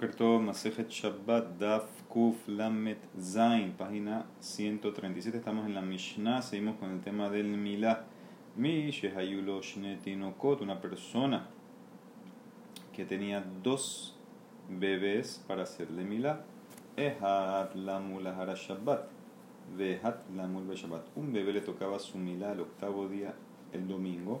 Boker 0.00 0.16
Tov, 0.16 0.40
Masejet 0.40 0.88
Shabbat, 0.88 1.58
Daf 1.58 1.84
Kuf 2.08 2.48
Lamet 2.48 2.96
Zain, 3.20 3.72
página 3.72 4.24
137. 4.40 5.36
Estamos 5.36 5.66
en 5.66 5.74
la 5.74 5.82
Mishnah, 5.82 6.40
seguimos 6.40 6.76
con 6.76 6.90
el 6.90 7.02
tema 7.02 7.28
del 7.28 7.48
Milá. 7.48 8.06
Mi 8.56 8.90
Shehayulo 8.90 9.60
Shnetinokot, 9.60 10.62
una 10.62 10.80
persona 10.80 11.48
que 12.94 13.04
tenía 13.04 13.44
dos 13.62 14.16
bebés 14.70 15.44
para 15.46 15.64
hacerle 15.64 16.04
Milá. 16.04 16.46
Ehat 16.96 17.74
Lamul 17.74 18.26
Ahara 18.26 18.54
Shabbat, 18.54 19.06
Vehat 19.76 20.30
Lamul 20.34 20.74
Shabbat. 20.74 21.08
Un 21.14 21.30
bebé 21.30 21.52
le 21.52 21.60
tocaba 21.60 21.98
su 21.98 22.16
Milá 22.16 22.52
el 22.52 22.60
octavo 22.60 23.06
día, 23.06 23.34
el 23.74 23.86
domingo. 23.86 24.40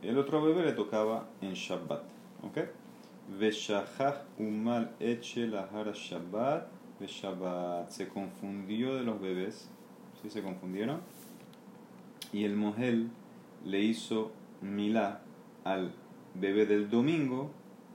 El 0.00 0.16
otro 0.16 0.42
bebé 0.42 0.62
le 0.64 0.72
tocaba 0.72 1.28
en 1.42 1.52
Shabbat. 1.52 2.04
¿Ok? 2.42 2.58
Umal 4.38 4.94
Shabbat 5.00 6.68
Shabbat. 7.06 7.90
Se 7.90 8.08
confundió 8.08 8.94
de 8.94 9.02
los 9.02 9.20
bebés. 9.20 9.70
¿Sí 10.22 10.30
se 10.30 10.42
confundieron? 10.42 11.00
Y 12.32 12.44
el 12.44 12.56
mohel 12.56 13.10
le 13.64 13.80
hizo 13.80 14.32
milá 14.60 15.20
al 15.64 15.92
bebé 16.34 16.66
del 16.66 16.90
domingo 16.90 17.50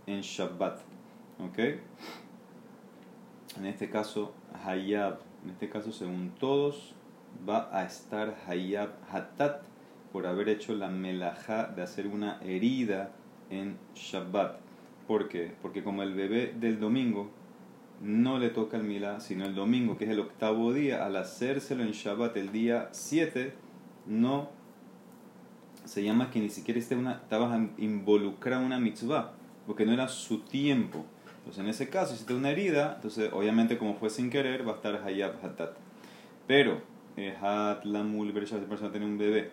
en 0.07 0.21
Shabbat. 0.21 0.79
¿Ok? 1.39 1.59
En 3.57 3.65
este 3.65 3.89
caso, 3.89 4.33
Hayab. 4.65 5.19
En 5.43 5.51
este 5.51 5.69
caso, 5.69 5.91
según 5.91 6.31
todos, 6.39 6.93
va 7.47 7.69
a 7.71 7.85
estar 7.85 8.35
Hayab 8.47 8.91
Hatat 9.11 9.63
por 10.11 10.27
haber 10.27 10.49
hecho 10.49 10.73
la 10.73 10.89
melajá 10.89 11.65
de 11.67 11.81
hacer 11.81 12.07
una 12.07 12.39
herida 12.41 13.11
en 13.49 13.77
Shabbat. 13.95 14.68
¿Por 15.09 15.27
qué? 15.27 15.51
Porque 15.63 15.83
como 15.83 16.03
el 16.03 16.13
bebé 16.13 16.53
del 16.55 16.79
domingo 16.79 17.31
no 17.99 18.37
le 18.37 18.49
toca 18.49 18.77
el 18.77 18.83
milá, 18.83 19.19
sino 19.19 19.43
el 19.43 19.55
domingo, 19.55 19.97
que 19.97 20.03
es 20.03 20.11
el 20.11 20.19
octavo 20.19 20.71
día, 20.71 21.03
al 21.03 21.15
hacérselo 21.15 21.81
en 21.81 21.93
Shabbat 21.93 22.37
el 22.37 22.51
día 22.51 22.89
7, 22.91 23.51
no 24.05 24.51
se 25.83 26.03
llama 26.03 26.29
que 26.29 26.39
ni 26.39 26.49
siquiera 26.49 26.79
esté 26.79 26.95
una, 26.95 27.13
estabas 27.13 27.59
una 27.79 28.79
mitzvah, 28.79 29.31
porque 29.65 29.83
no 29.83 29.93
era 29.93 30.07
su 30.09 30.41
tiempo. 30.41 31.03
Entonces, 31.39 31.63
en 31.63 31.69
ese 31.71 31.89
caso, 31.89 32.15
si 32.15 32.31
una 32.31 32.51
herida, 32.51 32.93
entonces 32.97 33.31
obviamente 33.33 33.79
como 33.79 33.95
fue 33.95 34.11
sin 34.11 34.29
querer, 34.29 34.67
va 34.67 34.73
a 34.73 34.75
estar 34.75 35.01
hayab 35.03 35.43
hatat. 35.43 35.71
Pero, 36.45 36.83
eh, 37.17 37.35
hat 37.41 37.83
lamul 37.83 38.37
esa 38.37 38.59
persona 38.59 38.91
tiene 38.91 39.07
un 39.07 39.17
bebé, 39.17 39.49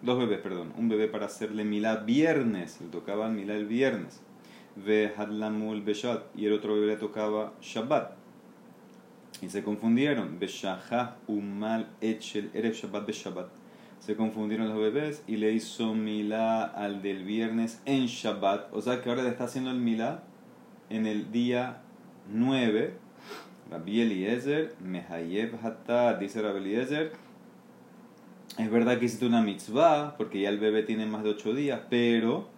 dos 0.00 0.18
bebés, 0.18 0.40
perdón, 0.40 0.72
un 0.78 0.88
bebé 0.88 1.08
para 1.08 1.26
hacerle 1.26 1.62
milá 1.66 1.96
viernes, 1.96 2.80
le 2.80 2.88
tocaba 2.88 3.26
el 3.26 3.34
milá 3.34 3.54
el 3.54 3.66
viernes 3.66 4.22
ve 4.76 5.12
hadlamul 5.16 5.82
beshat 5.82 6.24
y 6.36 6.46
el 6.46 6.52
otro 6.52 6.74
bebé 6.74 6.96
tocaba 6.96 7.52
Shabbat. 7.60 8.12
Y 9.42 9.48
se 9.48 9.62
confundieron. 9.62 10.38
Beshahah 10.38 11.16
umal 11.26 11.88
echel 12.00 12.50
erev 12.54 12.72
Shabbat 12.74 13.10
Shabbat. 13.10 13.48
Se 13.98 14.16
confundieron 14.16 14.68
los 14.68 14.78
bebés 14.78 15.22
y 15.26 15.36
le 15.36 15.52
hizo 15.52 15.94
milá 15.94 16.64
al 16.64 17.02
del 17.02 17.24
viernes 17.24 17.80
en 17.84 18.06
Shabbat. 18.06 18.72
O 18.72 18.82
sea 18.82 19.00
que 19.00 19.08
ahora 19.08 19.22
le 19.22 19.30
está 19.30 19.44
haciendo 19.44 19.70
el 19.70 19.78
milá 19.78 20.22
en 20.90 21.06
el 21.06 21.32
día 21.32 21.82
9. 22.32 22.94
Rabbi 23.70 24.00
Eliezer, 24.02 24.74
Mehayev 24.80 25.58
Hatta, 25.64 26.18
dice 26.18 26.42
Rabbi 26.42 26.58
Eliezer. 26.58 27.12
Es 28.58 28.70
verdad 28.70 28.98
que 28.98 29.06
hiciste 29.06 29.26
una 29.26 29.42
mitzvah, 29.42 30.16
porque 30.16 30.42
ya 30.42 30.48
el 30.48 30.58
bebé 30.58 30.82
tiene 30.82 31.06
más 31.06 31.24
de 31.24 31.30
8 31.30 31.54
días, 31.54 31.80
pero 31.90 32.48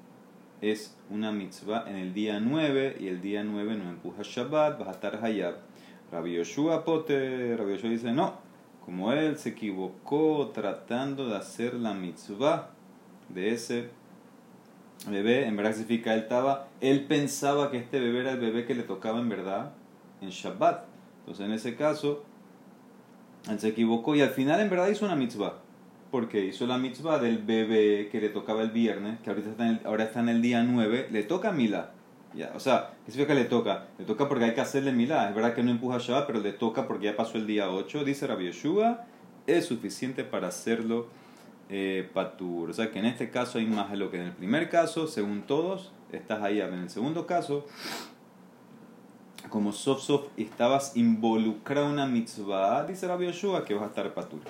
es 0.61 0.97
una 1.11 1.33
mitzvah 1.33 1.85
en 1.89 1.97
el 1.97 2.15
día 2.15 2.41
9 2.41 2.97
y 3.01 3.09
el 3.09 3.21
día 3.21 3.45
9 3.45 3.77
no 3.77 3.91
empuja 3.91 4.23
Shabbat, 4.23 4.79
vas 4.79 4.89
a 4.89 4.93
estar 4.93 5.25
Hayab. 5.25 5.57
Rabbi 6.11 6.35
Yoshua 6.35 6.85
Pote, 6.85 7.57
Rabbi 7.57 7.73
Yoshua 7.73 7.91
dice 7.91 8.13
no, 8.13 8.35
como 8.85 9.13
él 9.13 9.37
se 9.39 9.51
equivocó 9.51 10.51
tratando 10.55 11.29
de 11.29 11.37
hacer 11.37 11.75
la 11.75 11.95
mitzvah 11.95 12.70
de 13.29 13.53
ese 13.53 13.91
bebé, 15.08 15.47
en 15.47 15.57
verdad 15.57 15.73
significa 15.73 16.14
él 16.14 16.20
estaba, 16.20 16.69
él 16.80 17.05
pensaba 17.07 17.70
que 17.70 17.79
este 17.79 18.01
bebé 18.01 18.20
era 18.20 18.33
el 18.33 18.41
bebé 18.41 18.64
que 18.64 18.75
le 18.75 18.85
tocaba 18.85 19.20
en 19.20 19.29
verdad 19.29 19.73
en 20.20 20.30
Shabbat. 20.30 20.85
Entonces 21.20 21.45
en 21.45 21.53
ese 21.53 21.77
caso, 21.77 22.25
él 23.51 23.59
se 23.59 23.69
equivocó 23.69 24.14
y 24.14 24.23
al 24.23 24.30
final 24.30 24.61
en 24.61 24.70
verdad 24.70 24.89
hizo 24.89 25.05
una 25.05 25.17
mitzvah 25.17 25.66
porque 26.11 26.44
hizo 26.44 26.67
la 26.67 26.78
mitzvah 26.78 27.18
del 27.18 27.39
bebé 27.39 28.08
que 28.11 28.20
le 28.20 28.28
tocaba 28.28 28.62
el 28.62 28.70
viernes, 28.70 29.20
que 29.20 29.30
ahorita 29.30 29.50
está 29.50 29.68
en 29.68 29.80
ahora 29.84 30.05
está 30.05 30.20
en 30.20 30.28
el 30.28 30.42
día 30.42 30.62
9, 30.62 31.08
le 31.11 31.22
toca 31.22 31.52
Milá. 31.52 31.92
Ya, 32.34 32.52
o 32.55 32.61
sea, 32.61 32.92
¿qué 33.05 33.12
significa 33.12 33.34
que 33.34 33.40
le 33.42 33.48
toca? 33.48 33.86
Le 33.98 34.05
toca 34.05 34.28
porque 34.28 34.44
hay 34.44 34.55
que 34.55 34.61
hacerle 34.61 34.92
Milá. 34.92 35.28
Es 35.28 35.34
verdad 35.34 35.55
que 35.55 35.62
no 35.62 35.70
empuja 35.70 35.98
Shabbat, 35.98 36.27
pero 36.27 36.40
le 36.40 36.52
toca 36.52 36.86
porque 36.86 37.06
ya 37.06 37.17
pasó 37.17 37.39
el 37.39 37.46
día 37.46 37.70
8. 37.70 38.05
Dice 38.05 38.27
Rabbi 38.27 38.44
Yeshua, 38.44 39.06
es 39.46 39.64
suficiente 39.64 40.22
para 40.22 40.48
hacerlo 40.48 41.08
eh, 41.70 42.08
patur. 42.12 42.70
O 42.70 42.73
sea, 42.73 42.90
que 42.90 42.98
en 42.98 43.06
este 43.06 43.30
caso 43.30 43.58
hay 43.58 43.67
más 43.67 43.90
de 43.90 43.96
lo 43.96 44.11
que 44.11 44.18
en 44.18 44.24
el 44.24 44.33
primer 44.33 44.68
caso, 44.68 45.06
según 45.06 45.42
todos, 45.42 45.92
estás 46.12 46.42
ahí. 46.42 46.61
En 46.61 46.74
el 46.74 46.90
segundo 46.90 47.27
caso, 47.27 47.67
como 49.48 49.73
sof 49.73 50.02
sof 50.02 50.27
estabas 50.36 50.96
involucrado 50.96 51.86
en 51.86 51.92
una 51.94 52.06
mitzvah, 52.06 52.84
dice 52.84 53.06
Rabbi 53.08 53.27
Yeshua 53.27 53.64
que 53.64 53.74
vas 53.74 53.84
a 53.84 53.86
estar 53.86 54.12
patur. 54.12 54.40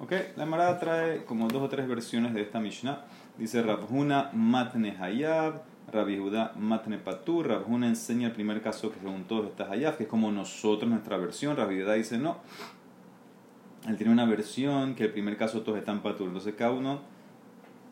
¿Ok? 0.00 0.12
La 0.36 0.46
Marada 0.46 0.78
trae 0.78 1.24
como 1.24 1.48
dos 1.48 1.62
o 1.62 1.68
tres 1.68 1.88
versiones 1.88 2.32
de 2.32 2.42
esta 2.42 2.60
Mishnah. 2.60 3.04
Dice 3.36 3.62
Rabhuna 3.62 4.30
Matne 4.32 4.96
Hayab, 4.98 5.62
Rabbi 5.90 6.18
Judá 6.18 6.52
Matne 6.56 6.98
Patur. 6.98 7.48
Rabhuna 7.48 7.88
enseña 7.88 8.28
el 8.28 8.32
primer 8.32 8.62
caso 8.62 8.92
que 8.92 9.00
según 9.00 9.24
todos 9.24 9.46
está 9.46 9.68
Hayab, 9.68 9.96
que 9.96 10.04
es 10.04 10.08
como 10.08 10.30
nosotros, 10.30 10.88
nuestra 10.88 11.16
versión. 11.16 11.56
Rabbi 11.56 11.80
Judá 11.80 11.94
dice 11.94 12.16
no. 12.16 12.38
Él 13.88 13.96
tiene 13.96 14.12
una 14.12 14.24
versión 14.24 14.94
que 14.94 15.04
el 15.04 15.12
primer 15.12 15.36
caso 15.36 15.62
todos 15.62 15.78
están 15.78 16.00
Patur. 16.00 16.28
Entonces 16.28 16.54
cada 16.56 16.70
uno 16.70 17.00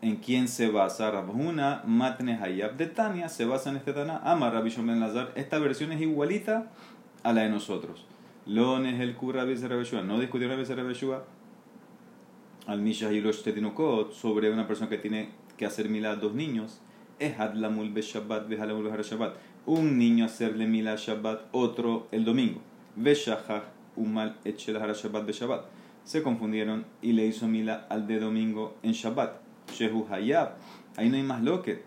en 0.01 0.17
quién 0.17 0.47
se 0.47 0.69
basa. 0.69 1.11
Rabhuna 1.11 1.83
Matne 1.87 2.39
Hayab 2.41 2.77
de 2.77 2.87
Tania 2.87 3.29
se 3.29 3.47
basa 3.47 3.71
en 3.71 3.79
este 3.79 3.93
Tana. 3.93 4.21
Ama 4.23 4.51
Rabbi 4.51 4.71
Shomben 4.71 5.01
Lazar. 5.01 5.33
Esta 5.35 5.59
versión 5.59 5.91
es 5.91 6.01
igualita 6.01 6.71
a 7.25 7.33
la 7.33 7.43
de 7.43 7.49
nosotros. 7.49 8.07
Lones 8.47 9.01
el 9.01 9.17
Kur 9.17 9.35
Rabbi 9.35 9.57
No 10.05 10.21
discutió 10.21 10.49
Rabbi 10.49 10.95
Shua 10.95 11.25
al 12.67 12.81
Misha 12.81 13.09
Tetinokot 13.09 14.13
sobre 14.13 14.51
una 14.51 14.67
persona 14.67 14.91
que 14.91 14.99
tiene 14.99 15.31
que 15.57 15.67
hacer 15.67 15.89
milá 15.89 16.13
a 16.13 16.17
dos 16.17 16.35
niños. 16.35 16.81
Shabbat, 17.19 18.49
Shabbat. 18.49 19.37
Un 19.67 19.99
niño 19.99 20.25
hacerle 20.25 20.67
milá 20.67 20.97
Shabbat, 20.97 21.49
otro 21.53 22.09
el 22.11 22.25
domingo. 22.25 22.61
Umal 23.97 24.37
Echel 24.45 24.77
Shabbat 24.77 25.31
Shabbat. 25.31 25.67
Se 26.05 26.23
confundieron 26.23 26.87
y 27.01 27.13
le 27.13 27.27
hizo 27.27 27.49
milá 27.49 27.87
al 27.89 28.07
de 28.07 28.21
domingo 28.21 28.77
en 28.83 28.93
Shabbat. 28.93 29.41
Hayab. 30.11 30.57
Ahí 30.97 31.09
no 31.09 31.17
hay 31.17 31.23
más 31.23 31.43
lo 31.43 31.63
que. 31.63 31.83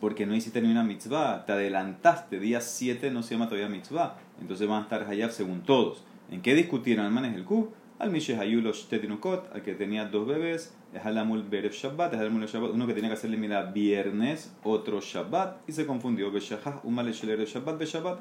Porque 0.00 0.26
no 0.26 0.34
hiciste 0.34 0.60
ni 0.60 0.70
una 0.70 0.84
mitzvah, 0.84 1.44
te 1.44 1.52
adelantaste, 1.52 2.38
día 2.38 2.60
7 2.60 3.10
no 3.10 3.22
se 3.22 3.34
llama 3.34 3.48
todavía 3.48 3.68
mitzvah, 3.68 4.16
entonces 4.40 4.68
van 4.68 4.80
a 4.80 4.82
estar 4.82 5.02
Hayab 5.08 5.32
según 5.32 5.62
todos. 5.62 6.04
¿En 6.30 6.40
qué 6.40 6.54
discutieron? 6.54 7.06
Al 7.06 7.24
es 7.24 7.34
el 7.34 7.44
Q 7.44 7.72
al 7.98 8.10
Mishehayulo 8.10 8.72
Shtetinukot, 8.72 9.54
al 9.54 9.62
que 9.62 9.74
tenía 9.74 10.06
dos 10.06 10.26
bebés, 10.26 10.74
es 10.94 11.04
Alamul 11.04 11.42
Berev 11.42 11.72
Shabbat, 11.72 12.14
es 12.14 12.20
Alamul 12.20 12.46
Shabbat, 12.46 12.72
uno 12.72 12.86
que 12.86 12.94
tenía 12.94 13.10
que 13.10 13.14
hacerle 13.14 13.36
mira 13.36 13.62
viernes, 13.72 14.52
otro 14.62 15.00
Shabbat, 15.00 15.68
y 15.68 15.72
se 15.72 15.86
confundió, 15.86 16.30
Beshahah, 16.30 16.80
Umal 16.84 17.10
Shabbat, 17.12 17.82
Shabbat. 17.82 18.20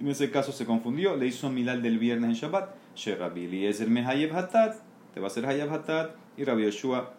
En 0.00 0.08
ese 0.08 0.30
caso 0.30 0.52
se 0.52 0.64
confundió, 0.64 1.16
le 1.16 1.26
hizo 1.26 1.50
milal 1.50 1.82
del 1.82 1.98
viernes 1.98 2.30
en 2.30 2.36
Shabbat, 2.36 2.74
Sherabi 2.94 3.66
es 3.66 3.80
el 3.80 3.90
Mehayev 3.90 4.34
Hatat, 4.36 4.76
te 5.12 5.20
va 5.20 5.26
a 5.26 5.30
hacer 5.30 5.46
Hayev 5.46 5.72
Hatat, 5.72 6.14
y 6.36 6.44
Rabbi 6.44 6.64
Yoshua 6.64 7.12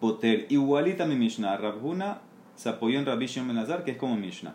Poter. 0.00 0.46
Igualita 0.50 1.06
mi 1.06 1.16
Mishnah, 1.16 1.56
Rabhuna 1.56 2.20
se 2.56 2.68
apoyó 2.68 2.98
en 2.98 3.06
Rabbi 3.06 3.26
Shimon 3.26 3.58
Azar, 3.58 3.84
que 3.84 3.92
es 3.92 3.96
como 3.96 4.16
Mishnah. 4.16 4.54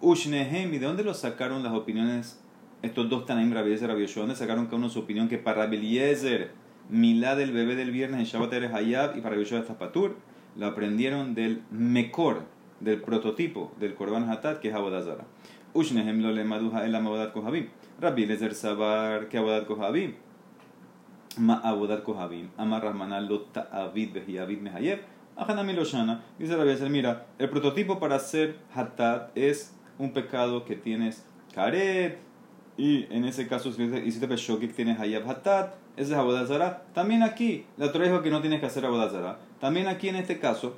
Ushnehem, 0.00 0.74
¿y 0.74 0.78
de 0.78 0.86
dónde 0.86 1.04
lo 1.04 1.14
sacaron 1.14 1.62
las 1.62 1.72
opiniones 1.72 2.41
estos 2.82 3.08
dos 3.08 3.26
Tanaim, 3.26 3.52
Rabbi 3.52 3.70
Yezer, 3.70 3.88
Rabbi 3.88 4.06
sacaron 4.34 4.66
cada 4.66 4.76
uno 4.76 4.88
su 4.88 5.00
opinión 5.00 5.28
que 5.28 5.38
para 5.38 5.64
Rabbi 5.64 5.78
Milá 6.88 7.36
del 7.36 7.52
bebé 7.52 7.76
del 7.76 7.90
viernes 7.90 8.20
en 8.20 8.26
Shabbat 8.26 8.52
eres 8.52 8.74
Hayab 8.74 9.16
y 9.16 9.20
para 9.20 9.36
Rabbi 9.36 9.44
Yoshua 9.48 9.78
Patur, 9.78 10.16
lo 10.56 10.66
aprendieron 10.66 11.34
del 11.34 11.62
Mekor, 11.70 12.42
del 12.80 13.00
prototipo 13.00 13.72
del 13.78 13.94
Korban 13.94 14.28
Hatat, 14.28 14.58
que 14.58 14.68
es 14.68 14.74
Abodazara. 14.74 15.24
Ushnehem 15.74 16.20
lo 16.20 16.32
le 16.32 16.44
maduja 16.44 16.84
el 16.84 16.94
Amabodat 16.94 17.32
Kohabim. 17.32 17.68
Rabbi 18.00 18.26
Yezer 18.26 18.54
Sabar, 18.54 19.28
que 19.28 19.38
Abodat 19.38 19.66
Kohabim. 19.66 20.14
Ma 21.38 21.60
Abodat 21.62 22.02
Kohabim. 22.02 22.50
Amar 22.58 22.82
Rahmanal 22.82 23.28
lo 23.28 23.40
ta'avid 23.42 24.12
behiyavid 24.12 24.60
mehayeb. 24.60 25.00
Ahanami 25.36 25.72
Loshana. 25.72 26.20
Dice 26.38 26.56
Rabbi 26.56 26.70
Yezer, 26.70 26.90
mira, 26.90 27.26
el 27.38 27.48
prototipo 27.48 27.98
para 27.98 28.16
hacer 28.16 28.56
Hatat 28.74 29.30
es 29.34 29.74
un 29.98 30.12
pecado 30.12 30.64
que 30.64 30.76
tienes 30.76 31.24
caret, 31.54 32.18
y 32.76 33.06
en 33.10 33.24
ese 33.24 33.48
caso, 33.48 33.72
si 33.72 33.82
hiciste 33.82 34.26
Peshokik, 34.26 34.74
tienes 34.74 34.98
Hayab 34.98 35.28
Hatat, 35.28 35.74
ese 35.96 36.12
es 36.12 36.18
Abodazara. 36.18 36.84
También 36.94 37.22
aquí, 37.22 37.66
la 37.76 37.92
Torah 37.92 38.06
dijo 38.06 38.22
que 38.22 38.30
no 38.30 38.40
tienes 38.40 38.60
que 38.60 38.66
hacer 38.66 38.86
Abodazara. 38.86 39.38
También 39.60 39.88
aquí 39.88 40.08
en 40.08 40.16
este 40.16 40.38
caso, 40.38 40.76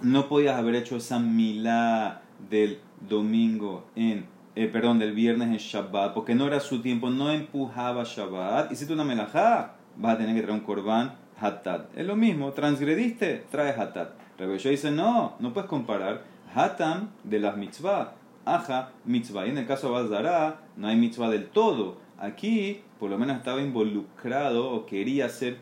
no 0.00 0.28
podías 0.28 0.56
haber 0.56 0.74
hecho 0.76 0.96
esa 0.96 1.18
milá 1.18 2.22
del 2.48 2.80
domingo 3.06 3.86
en, 3.94 4.26
eh, 4.56 4.66
perdón, 4.68 4.98
del 4.98 5.12
viernes 5.12 5.48
en 5.48 5.58
Shabbat, 5.58 6.14
porque 6.14 6.34
no 6.34 6.46
era 6.46 6.60
su 6.60 6.80
tiempo, 6.80 7.10
no 7.10 7.30
empujaba 7.30 8.04
Shabbat, 8.04 8.72
hiciste 8.72 8.94
una 8.94 9.04
melajá, 9.04 9.74
vas 9.96 10.14
a 10.14 10.18
tener 10.18 10.34
que 10.34 10.42
traer 10.42 10.58
un 10.58 10.64
korban 10.64 11.14
hatat. 11.38 11.96
Es 11.96 12.06
lo 12.06 12.16
mismo, 12.16 12.52
transgrediste, 12.52 13.44
traes 13.50 13.78
hatat. 13.78 14.12
Rabbi 14.38 14.56
dice, 14.56 14.90
no, 14.90 15.34
no 15.38 15.52
puedes 15.52 15.68
comparar 15.68 16.24
hatam 16.54 17.10
de 17.24 17.38
las 17.38 17.56
mitzvah, 17.56 18.14
aja, 18.44 18.92
mitzvah. 19.04 19.46
Y 19.46 19.50
en 19.50 19.58
el 19.58 19.66
caso 19.66 19.88
de 19.88 20.02
Bazara, 20.02 20.60
no 20.76 20.88
hay 20.88 20.96
mitzvah 20.96 21.30
del 21.30 21.48
todo. 21.48 21.98
Aquí, 22.18 22.82
por 22.98 23.10
lo 23.10 23.18
menos 23.18 23.36
estaba 23.36 23.60
involucrado 23.60 24.70
o 24.70 24.86
quería 24.86 25.26
hacer 25.26 25.58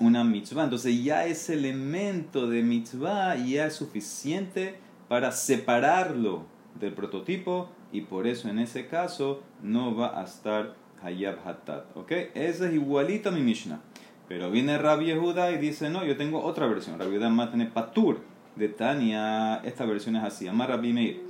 una 0.00 0.24
mitzvah. 0.24 0.64
Entonces 0.64 1.02
ya 1.02 1.26
ese 1.26 1.54
elemento 1.54 2.48
de 2.48 2.62
mitzvah 2.62 3.36
ya 3.36 3.66
es 3.66 3.74
suficiente 3.74 4.78
para 5.08 5.32
separarlo 5.32 6.44
del 6.80 6.92
prototipo 6.92 7.70
y 7.92 8.02
por 8.02 8.26
eso 8.26 8.48
en 8.48 8.58
ese 8.58 8.86
caso 8.86 9.42
no 9.62 9.94
va 9.94 10.20
a 10.20 10.24
estar 10.24 10.74
Hayab 11.02 11.38
Hatat. 11.46 11.96
¿Ok? 11.96 12.12
Ese 12.34 12.68
es 12.68 12.74
igualito 12.74 13.28
a 13.28 13.32
mi 13.32 13.42
Mishnah. 13.42 13.80
Pero 14.28 14.50
viene 14.50 14.76
Rabbi 14.76 15.06
Yehuda 15.06 15.52
y 15.52 15.58
dice, 15.58 15.88
no, 15.88 16.04
yo 16.04 16.16
tengo 16.16 16.42
otra 16.42 16.66
versión. 16.66 16.98
Rabbi 16.98 17.12
Yehuda 17.12 17.30
más 17.30 17.50
tiene 17.50 17.66
Patur 17.66 18.20
de 18.56 18.68
Tania. 18.68 19.56
Esta 19.64 19.86
versión 19.86 20.16
es 20.16 20.24
así. 20.24 20.48
Amar 20.48 20.70
Rabbi 20.70 20.92
Meir. 20.92 21.22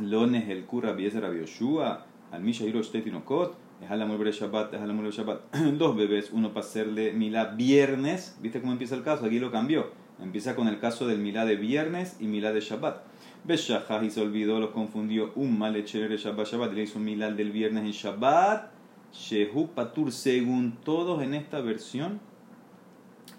Lones 0.00 0.48
el 0.48 0.64
Kur 0.64 0.84
Rabbi 0.84 1.04
Yezer 1.04 1.22
Rabbi 1.22 1.40
Yoshua. 1.40 2.06
Al 2.32 2.42
Misha 2.42 2.64
Hiro 2.64 2.82
Shtetinokot. 2.82 3.56
Es 3.82 3.90
a 3.90 3.96
la 3.96 4.06
Shabbat, 4.06 4.72
es 4.72 4.80
a 4.80 4.86
la 4.86 5.10
Shabbat. 5.10 5.54
Dos 5.78 5.96
bebés, 5.96 6.30
uno 6.32 6.48
para 6.54 6.64
hacerle 6.64 7.12
Milá 7.12 7.44
viernes. 7.56 8.38
¿Viste 8.40 8.60
cómo 8.60 8.72
empieza 8.72 8.94
el 8.94 9.02
caso? 9.02 9.26
Aquí 9.26 9.38
lo 9.38 9.50
cambió. 9.50 9.90
Empieza 10.18 10.56
con 10.56 10.66
el 10.68 10.78
caso 10.78 11.06
del 11.06 11.18
Milá 11.18 11.44
de 11.44 11.56
viernes 11.56 12.16
y 12.18 12.26
Milá 12.26 12.52
de 12.52 12.60
Shabbat. 12.60 13.02
Beshahah 13.44 14.02
y 14.02 14.10
se 14.10 14.22
olvidó, 14.22 14.60
los 14.60 14.70
confundió. 14.70 15.32
Un 15.34 15.58
mal 15.58 15.74
de 15.74 15.82
Shabbat 15.82 16.46
Shabbat. 16.46 16.72
Le 16.72 16.84
hizo 16.84 16.98
un 16.98 17.04
Milá 17.04 17.30
del 17.30 17.50
viernes 17.50 17.84
en 17.84 17.90
Shabbat 17.90 18.76
Shehu 19.16 19.70
según 20.10 20.72
todos 20.84 21.22
en 21.22 21.34
esta 21.34 21.60
versión, 21.60 22.20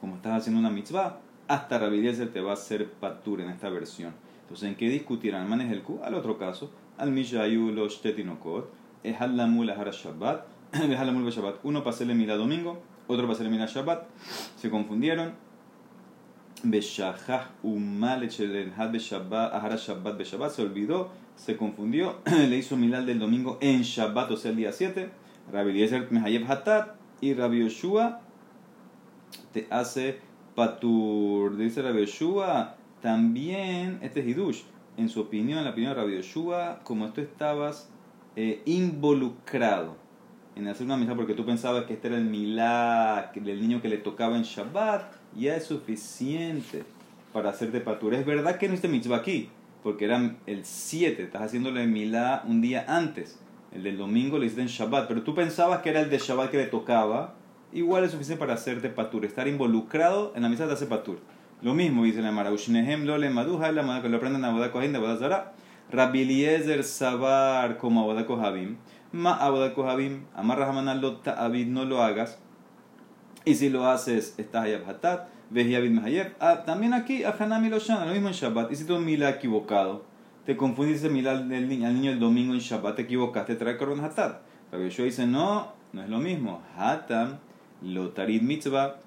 como 0.01 0.15
estás 0.15 0.41
haciendo 0.41 0.59
una 0.59 0.69
mitzvah, 0.69 1.19
hasta 1.47 1.79
Rabbi 1.79 2.11
te 2.11 2.41
va 2.41 2.51
a 2.51 2.53
hacer 2.53 2.91
Patur 2.91 3.41
en 3.41 3.49
esta 3.49 3.69
versión. 3.69 4.13
Entonces, 4.41 4.69
¿en 4.69 4.75
qué 4.75 4.89
discutirán? 4.89 5.49
Manes 5.49 5.71
el 5.71 5.81
Q, 5.81 5.99
al 6.03 6.13
otro 6.13 6.37
caso, 6.37 6.71
al 6.97 7.11
Mishayu 7.11 7.71
lo 7.71 7.87
Shtetinokot, 7.87 8.71
es 9.03 9.19
al 9.19 9.35
Lamul 9.35 9.69
Ahara 9.69 9.91
Shabbat, 9.91 10.45
es 10.73 10.99
al 10.99 11.07
Lamul 11.07 11.29
Shabbat, 11.29 11.55
uno 11.63 11.83
para 11.83 11.95
hacerle 11.95 12.15
mila 12.15 12.35
domingo, 12.35 12.81
otro 13.07 13.23
para 13.23 13.33
hacerle 13.33 13.51
mila 13.51 13.65
Shabbat, 13.65 14.05
se 14.55 14.69
confundieron. 14.69 15.33
Beshahah 16.63 17.51
Umal 17.61 18.23
Echelhat 18.23 18.91
Beshabbat, 18.91 19.53
Ahara 19.53 19.75
Shabbat 19.75 20.17
Beshabbat, 20.17 20.51
se 20.51 20.63
olvidó, 20.63 21.11
se 21.35 21.55
confundió, 21.55 22.15
le 22.25 22.57
hizo 22.57 22.77
milal 22.77 23.05
del 23.05 23.19
domingo 23.19 23.57
en 23.61 23.83
Shabbat, 23.83 24.31
o 24.31 24.37
sea, 24.37 24.51
el 24.51 24.57
día 24.57 24.71
7 24.71 25.09
Rabbi 25.51 25.69
Eliezer 25.69 26.11
Mehayev 26.11 26.49
Hatat 26.49 26.95
y 27.21 27.33
Rabbi 27.33 27.59
Yoshua 27.59 28.21
te 29.53 29.67
hace 29.69 30.19
patur. 30.57 31.55
Dice 31.55 31.83
Rabbi 31.83 32.07
Yoshua 32.07 32.77
también, 32.99 33.99
este 34.01 34.21
es 34.21 34.27
Hidush, 34.27 34.61
en 34.97 35.07
su 35.07 35.21
opinión, 35.21 35.63
la 35.63 35.69
opinión 35.69 35.93
de 35.93 36.01
Rabbi 36.01 36.15
Yoshua, 36.15 36.79
como 36.83 37.13
tú 37.13 37.21
estabas 37.21 37.91
eh, 38.35 38.63
involucrado 38.65 39.95
en 40.55 40.67
hacer 40.67 40.87
una 40.87 40.97
misa 40.97 41.13
porque 41.13 41.35
tú 41.35 41.45
pensabas 41.45 41.85
que 41.85 41.93
este 41.93 42.07
era 42.07 42.17
el 42.17 42.25
milá 42.25 43.31
del 43.35 43.61
niño 43.61 43.83
que 43.83 43.87
le 43.87 43.97
tocaba 43.97 44.35
en 44.35 44.41
Shabbat, 44.41 45.13
ya 45.35 45.55
es 45.55 45.65
suficiente 45.65 46.85
para 47.33 47.51
hacerte 47.51 47.79
patur. 47.79 48.15
Es 48.15 48.25
verdad 48.25 48.57
que 48.57 48.67
no 48.67 48.73
hiciste 48.73 48.87
mitzvah 48.87 49.17
aquí, 49.17 49.49
porque 49.83 50.05
era 50.05 50.35
el 50.47 50.65
7, 50.65 51.21
estás 51.21 51.43
haciéndole 51.43 51.85
milá 51.85 52.41
un 52.47 52.61
día 52.61 52.83
antes 52.87 53.39
el 53.71 53.83
del 53.83 53.97
domingo 53.97 54.39
le 54.39 54.45
hiciste 54.45 54.61
en 54.61 54.69
Shabbat, 54.69 55.07
pero 55.07 55.21
tú 55.21 55.35
pensabas 55.35 55.81
que 55.81 55.89
era 55.89 56.01
el 56.01 56.09
de 56.09 56.17
Shabbat 56.17 56.49
que 56.49 56.57
le 56.57 56.65
tocaba, 56.65 57.35
igual 57.71 58.03
es 58.03 58.11
suficiente 58.11 58.39
para 58.39 58.53
hacerte 58.53 58.89
patur. 58.89 59.25
Estar 59.25 59.47
involucrado 59.47 60.33
en 60.35 60.43
la 60.43 60.49
misa 60.49 60.67
te 60.67 60.73
hace 60.73 60.85
patur. 60.85 61.19
Lo 61.61 61.73
mismo 61.73 62.03
dice 62.03 62.21
la 62.21 62.31
Mara, 62.31 62.51
Ushnehem 62.51 63.05
lo 63.05 63.17
le 63.17 63.29
maduja, 63.29 63.71
la 63.71 64.01
que 64.01 64.09
lo 64.09 64.17
aprenden 64.17 64.45
a 64.45 64.49
Abodah 64.49 64.71
Kohen 64.71 64.91
de 64.91 64.99
Abodah 64.99 65.17
Zara. 65.17 65.53
Rabbi 65.91 66.21
Eliezer 66.21 66.83
Sabar 66.83 67.77
como 67.77 68.03
Abodah 68.03 68.25
Kohabim. 68.25 68.77
Ma 69.11 69.33
Abodah 69.33 69.73
Kohabim, 69.73 70.25
amarra 70.35 70.67
Hamanal 70.67 71.01
lo 71.01 71.17
ta'abid, 71.17 71.67
no 71.67 71.85
lo 71.85 72.03
hagas. 72.03 72.37
Y 73.45 73.55
si 73.55 73.69
lo 73.69 73.89
haces, 73.89 74.35
estás 74.37 74.65
hayab 74.65 74.87
hatat, 74.89 75.29
ves 75.49 75.69
yabid 75.69 75.91
mehayev. 75.91 76.35
Ah, 76.39 76.63
también 76.65 76.93
aquí, 76.93 77.23
Hanami 77.23 77.69
lo 77.69 77.79
shana, 77.79 78.05
lo 78.05 78.11
mismo 78.11 78.27
en 78.27 78.33
Shabbat. 78.33 78.73
Si 78.73 78.83
tú 78.83 78.99
mila 78.99 79.29
equivocado 79.29 80.03
te 80.45 80.55
confundiste 80.55 81.07
al 81.07 81.47
niño, 81.47 81.87
al 81.87 81.93
niño 81.93 82.11
el 82.11 82.19
domingo 82.19 82.53
en 82.53 82.59
Shabbat, 82.59 82.97
te 82.97 83.01
equivocaste, 83.03 83.55
trae 83.55 83.77
Korban 83.77 84.03
Hatat. 84.03 84.41
Rabbi 84.71 84.85
Yoshua 84.85 85.05
dice, 85.05 85.25
no, 85.25 85.73
no 85.93 86.03
es 86.03 86.09
lo 86.09 86.19
mismo. 86.19 86.61
Hatam, 86.77 87.39
lo 87.81 88.09
tarid 88.09 88.41
mitzvah, 88.41 88.97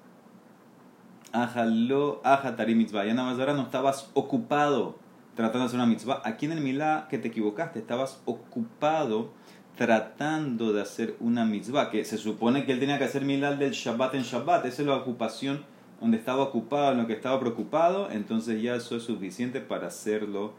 lo 1.33 2.21
aja 2.23 2.55
tarid 2.55 2.75
mitzvah. 2.75 3.05
Ya 3.05 3.13
nada 3.13 3.31
más 3.31 3.39
ahora 3.39 3.53
no 3.53 3.63
estabas 3.63 4.09
ocupado 4.13 4.95
tratando 5.35 5.59
de 5.59 5.65
hacer 5.65 5.79
una 5.79 5.87
mitzvah. 5.87 6.21
Aquí 6.25 6.45
en 6.45 6.53
el 6.53 6.61
milá 6.61 7.07
que 7.09 7.17
te 7.17 7.29
equivocaste, 7.29 7.79
estabas 7.79 8.21
ocupado 8.25 9.31
tratando 9.75 10.73
de 10.73 10.81
hacer 10.81 11.15
una 11.19 11.45
mitzvah, 11.45 11.89
que 11.89 12.03
se 12.05 12.17
supone 12.17 12.65
que 12.65 12.73
él 12.73 12.79
tenía 12.79 12.97
que 12.97 13.05
hacer 13.05 13.23
milá 13.23 13.55
del 13.55 13.71
Shabbat 13.71 14.15
en 14.15 14.23
Shabbat. 14.23 14.65
Esa 14.65 14.81
es 14.81 14.87
la 14.87 14.95
ocupación 14.95 15.63
donde 15.99 16.17
estaba 16.17 16.43
ocupado, 16.43 16.91
en 16.91 16.97
lo 16.99 17.07
que 17.07 17.13
estaba 17.13 17.39
preocupado. 17.39 18.11
Entonces 18.11 18.61
ya 18.61 18.75
eso 18.75 18.95
es 18.97 19.03
suficiente 19.03 19.61
para 19.61 19.87
hacerlo 19.87 20.53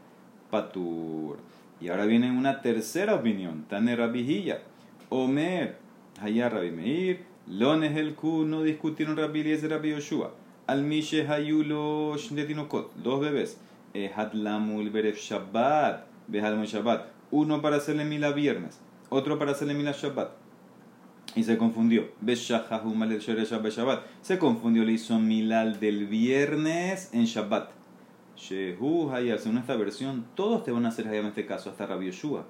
patur. 0.51 1.39
Y 1.81 1.89
ahora 1.89 2.07
viene 2.07 2.31
una 2.31 2.63
tercera 2.63 3.15
opinión. 3.15 3.65
Tane 3.69 3.97
Rabijilla. 3.97 4.61
Omer. 5.09 5.79
Hayá 6.21 6.49
Rabi 6.49 6.71
Meir. 6.71 7.32
Lones 7.47 7.97
el 7.97 8.15
Ku. 8.15 8.45
No 8.45 8.63
discutieron 8.63 9.17
Rabbi 9.17 9.41
Eliezer 9.41 9.71
Rabbi 9.71 9.91
Yoshua. 9.91 10.33
Al 10.67 10.83
Mishe 10.83 11.27
Hayulo 11.27 12.17
Shndetinokot. 12.17 12.95
Dos 12.97 13.21
bebés. 13.21 13.59
Hatlamul 14.15 14.91
Beref 14.91 15.19
Shabbat. 15.19 16.07
Behalmul 16.29 16.67
Shabbat. 16.67 17.07
Uno 17.31 17.63
para 17.63 17.77
hacerle 17.77 18.05
mila 18.05 18.33
viernes. 18.33 18.81
Otro 19.09 19.39
para 19.39 19.53
hacerle 19.53 19.75
mila 19.75 19.93
Shabbat. 19.93 20.31
Y 21.35 21.45
se 21.45 21.57
confundió. 21.57 22.09
Shabbat. 22.25 24.03
Se 24.21 24.39
confundió, 24.39 24.85
le 24.85 24.93
hizo 24.93 25.19
milal 25.19 25.81
del 25.81 26.07
viernes 26.07 27.11
en 27.13 27.25
Shabbat. 27.25 27.71
Shehu 28.37 29.11
Hayab, 29.11 29.39
según 29.39 29.59
esta 29.59 29.77
versión, 29.77 30.27
todos 30.35 30.65
te 30.65 30.73
van 30.73 30.85
a 30.85 30.89
hacer 30.89 31.07
Hayab 31.07 31.23
en 31.23 31.29
este 31.29 31.47
caso, 31.47 31.71
hasta 31.71 31.87
Rabbi 31.87 32.07
Yoshua. 32.07 32.45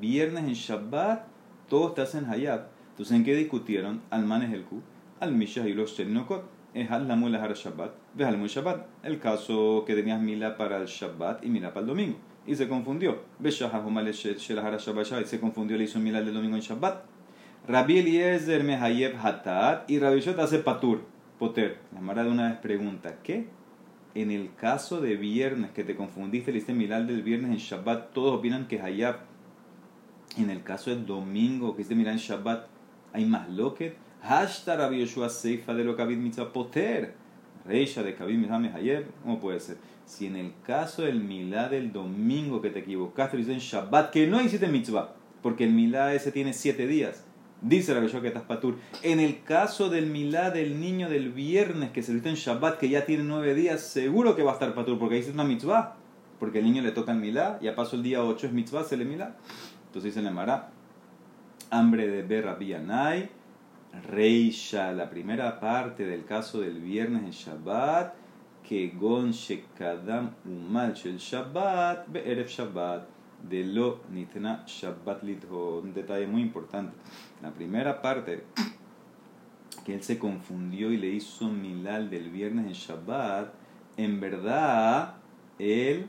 Viernes 0.00 0.44
en 0.44 0.52
Shabbat, 0.52 1.26
todos 1.68 1.94
te 1.94 2.02
hacen 2.02 2.26
Hayab. 2.26 2.68
Entonces, 2.98 3.16
¿en 3.16 3.24
qué 3.24 3.36
discutieron? 3.36 4.02
Al 4.10 4.24
manes 4.24 4.52
el 4.52 4.64
Ku, 4.64 4.82
al 5.20 5.32
Mishah 5.32 5.68
y 5.68 5.72
los 5.72 5.96
Shelnokot, 5.96 6.50
es 6.74 6.90
al 6.90 7.06
Lamul 7.06 7.36
Har 7.36 7.54
Shabbat, 7.54 7.92
al 8.18 8.44
Shabbat. 8.44 8.86
El 9.04 9.20
caso 9.20 9.84
que 9.86 9.94
tenías 9.94 10.20
Mila 10.20 10.56
para 10.56 10.78
el 10.78 10.86
Shabbat 10.86 11.44
y 11.44 11.48
Mila 11.48 11.68
para 11.68 11.82
el 11.82 11.86
domingo. 11.86 12.18
Y 12.44 12.56
se 12.56 12.66
confundió. 12.66 13.22
Shabbat, 13.40 15.26
se 15.26 15.38
confundió, 15.38 15.76
le 15.76 15.84
hizo 15.84 16.00
Mila 16.00 16.20
del 16.22 16.34
domingo 16.34 16.56
en 16.56 16.62
Shabbat. 16.62 17.04
Rabbi 17.68 17.98
Eliezer 17.98 18.64
Mehayeb 18.64 19.14
Hatat 19.16 19.88
y 19.88 20.00
Rabbi 20.00 20.20
te 20.20 20.40
hace 20.40 20.58
Patur, 20.58 21.02
Poter. 21.38 21.78
La 21.94 22.00
Mara 22.00 22.24
de 22.24 22.30
una 22.30 22.48
vez 22.48 22.58
pregunta, 22.58 23.18
¿qué? 23.22 23.46
en 24.16 24.32
el 24.32 24.52
caso 24.56 25.00
de 25.00 25.14
viernes, 25.14 25.70
que 25.70 25.84
te 25.84 25.94
confundiste, 25.94 26.50
le 26.50 26.58
hiciste 26.58 26.74
milal 26.74 27.06
del 27.06 27.22
viernes 27.22 27.52
en 27.52 27.58
Shabbat, 27.58 28.12
todos 28.12 28.36
opinan 28.36 28.66
que 28.66 28.74
es 28.74 28.82
Hayab. 28.82 29.20
En 30.36 30.50
el 30.50 30.64
caso 30.64 30.90
del 30.90 31.06
domingo, 31.06 31.76
que 31.76 31.82
hiciste 31.82 31.94
milal 31.94 32.14
en 32.14 32.18
Shabbat, 32.18 32.77
hay 33.12 33.24
más 33.24 33.48
loquet. 33.48 33.96
Hashtag 34.22 34.78
Rabbi 34.78 35.00
Yoshua 35.00 35.28
Seifa 35.28 35.74
de 35.74 35.84
lo 35.84 35.96
Kabid 35.96 36.18
Poter. 36.52 37.14
Reisha 37.64 38.02
de 38.02 38.14
Kabid 38.14 38.36
Mitzvah 38.36 38.74
Hayab. 38.74 39.04
¿Cómo 39.22 39.40
puede 39.40 39.60
ser? 39.60 39.76
Si 40.04 40.26
en 40.26 40.36
el 40.36 40.52
caso 40.64 41.02
del 41.02 41.20
milad 41.20 41.70
del 41.70 41.92
domingo 41.92 42.62
que 42.62 42.70
te 42.70 42.80
equivocaste, 42.80 43.36
lo 43.36 43.42
hiciste 43.42 43.54
en 43.54 43.60
Shabbat, 43.60 44.10
que 44.10 44.26
no 44.26 44.40
hiciste 44.40 44.66
mitzvah, 44.66 45.14
porque 45.42 45.64
el 45.64 45.72
milad 45.72 46.14
ese 46.14 46.32
tiene 46.32 46.54
siete 46.54 46.86
días 46.86 47.26
Dice 47.60 47.92
la 47.92 48.00
que 48.00 48.28
estás 48.28 48.44
patur. 48.44 48.76
En 49.02 49.18
el 49.18 49.42
caso 49.42 49.90
del 49.90 50.06
milá 50.06 50.50
del 50.50 50.80
niño 50.80 51.08
del 51.08 51.32
viernes 51.32 51.90
que 51.90 52.04
se 52.04 52.12
viste 52.12 52.28
en 52.28 52.36
Shabbat, 52.36 52.78
que 52.78 52.88
ya 52.88 53.04
tiene 53.04 53.24
nueve 53.24 53.54
días, 53.54 53.80
seguro 53.80 54.36
que 54.36 54.44
va 54.44 54.52
a 54.52 54.54
estar 54.54 54.74
patur, 54.74 54.98
porque 54.98 55.18
es 55.18 55.28
una 55.28 55.42
mitzvah. 55.42 55.96
Porque 56.38 56.60
el 56.60 56.64
niño 56.64 56.82
le 56.82 56.92
toca 56.92 57.10
el 57.10 57.18
milá, 57.18 57.58
ya 57.60 57.74
pasó 57.74 57.96
el 57.96 58.04
día 58.04 58.22
8, 58.22 58.46
es 58.46 58.52
mitzvah, 58.52 58.84
se 58.84 58.96
le 58.96 59.04
milá. 59.04 59.36
Entonces 59.86 60.14
dice 60.14 60.22
la 60.22 60.70
hambre 61.70 62.08
de 62.08 62.22
ver 62.22 62.56
Bianai, 62.58 63.28
Reisha, 64.10 64.92
la 64.92 65.08
primera 65.08 65.58
parte 65.60 66.06
del 66.06 66.24
caso 66.24 66.60
del 66.60 66.80
viernes 66.80 67.22
en 67.22 67.30
Shabbat, 67.30 68.14
que 68.62 68.88
gon 68.88 69.32
shekadam 69.32 70.34
umal 70.44 70.94
Shabbat, 70.94 72.06
be'erev 72.08 72.48
Shabbat 72.48 73.08
de 73.42 73.64
lo 73.64 74.00
nitna 74.12 74.64
Shabbat 74.66 75.22
Lidho. 75.22 75.80
Un 75.80 75.94
detalle 75.94 76.26
muy 76.26 76.42
importante. 76.42 76.92
La 77.42 77.50
primera 77.50 78.02
parte, 78.02 78.44
que 79.84 79.94
él 79.94 80.02
se 80.02 80.18
confundió 80.18 80.92
y 80.92 80.96
le 80.96 81.08
hizo 81.08 81.48
milal 81.48 82.10
del 82.10 82.30
viernes 82.30 82.66
en 82.66 82.72
Shabbat, 82.72 83.54
en 83.96 84.20
verdad, 84.20 85.14
él 85.58 86.08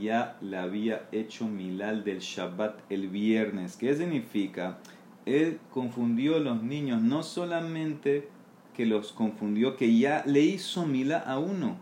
ya 0.00 0.36
le 0.40 0.56
había 0.56 1.08
hecho 1.12 1.46
milal 1.46 2.04
del 2.04 2.20
Shabbat 2.20 2.80
el 2.90 3.08
viernes. 3.08 3.76
¿Qué 3.76 3.94
significa? 3.94 4.78
Él 5.30 5.60
confundió 5.70 6.36
a 6.36 6.40
los 6.40 6.62
niños, 6.62 7.02
no 7.02 7.22
solamente 7.22 8.28
que 8.74 8.86
los 8.86 9.12
confundió, 9.12 9.76
que 9.76 9.98
ya 9.98 10.22
le 10.26 10.40
hizo 10.40 10.86
milá 10.86 11.18
a 11.18 11.38
uno. 11.38 11.78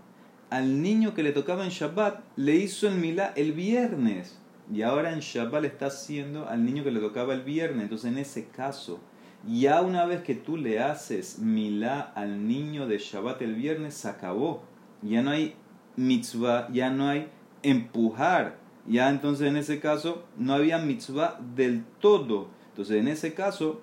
Al 0.50 0.82
niño 0.82 1.14
que 1.14 1.22
le 1.22 1.32
tocaba 1.32 1.64
en 1.64 1.70
Shabbat, 1.70 2.20
le 2.36 2.56
hizo 2.56 2.88
el 2.88 2.96
milá 2.96 3.32
el 3.36 3.52
viernes. 3.52 4.40
Y 4.72 4.82
ahora 4.82 5.12
en 5.12 5.20
Shabbat 5.20 5.62
le 5.62 5.68
está 5.68 5.86
haciendo 5.86 6.48
al 6.48 6.64
niño 6.64 6.84
que 6.84 6.90
le 6.90 7.00
tocaba 7.00 7.34
el 7.34 7.42
viernes. 7.42 7.82
Entonces, 7.84 8.10
en 8.10 8.18
ese 8.18 8.48
caso, 8.48 9.00
ya 9.46 9.82
una 9.82 10.04
vez 10.04 10.22
que 10.22 10.34
tú 10.34 10.56
le 10.56 10.80
haces 10.80 11.38
milá 11.38 12.00
al 12.00 12.46
niño 12.48 12.86
de 12.86 12.98
Shabbat 12.98 13.40
el 13.42 13.54
viernes, 13.54 13.94
se 13.94 14.08
acabó. 14.08 14.62
Ya 15.02 15.22
no 15.22 15.30
hay 15.30 15.54
mitzvah, 15.96 16.68
ya 16.72 16.90
no 16.90 17.08
hay 17.08 17.28
empujar. 17.62 18.58
Ya 18.86 19.10
entonces 19.10 19.48
en 19.48 19.56
ese 19.56 19.80
caso 19.80 20.24
no 20.38 20.54
había 20.54 20.78
mitzvah 20.78 21.38
del 21.54 21.84
todo. 22.00 22.48
Entonces 22.78 23.00
en 23.00 23.08
ese 23.08 23.34
caso 23.34 23.80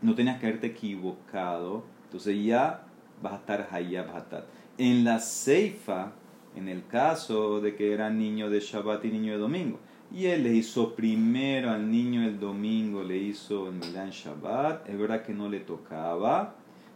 no 0.00 0.14
tenías 0.14 0.40
que 0.40 0.46
haberte 0.46 0.68
equivocado. 0.68 1.84
Entonces 2.04 2.42
ya 2.42 2.84
vas 3.22 3.34
a 3.34 3.36
estar 3.36 3.68
hayab 3.70 4.08
hatat. 4.08 4.46
En 4.78 5.04
la 5.04 5.18
seifa, 5.18 6.12
en 6.56 6.68
el 6.68 6.86
caso 6.86 7.60
de 7.60 7.76
que 7.76 7.92
era 7.92 8.08
niño 8.08 8.48
de 8.48 8.60
Shabbat 8.60 9.04
y 9.04 9.10
niño 9.10 9.32
de 9.32 9.38
domingo, 9.38 9.80
y 10.10 10.24
él 10.28 10.44
le 10.44 10.54
hizo 10.54 10.94
primero 10.94 11.70
al 11.70 11.90
niño 11.90 12.22
el 12.22 12.40
domingo, 12.40 13.02
le 13.02 13.18
hizo 13.18 13.68
el 13.68 13.74
Milán 13.74 14.08
Shabbat, 14.08 14.88
es 14.88 14.98
verdad 14.98 15.22
que 15.22 15.34
no 15.34 15.50
le 15.50 15.60
tocaba, 15.60 16.54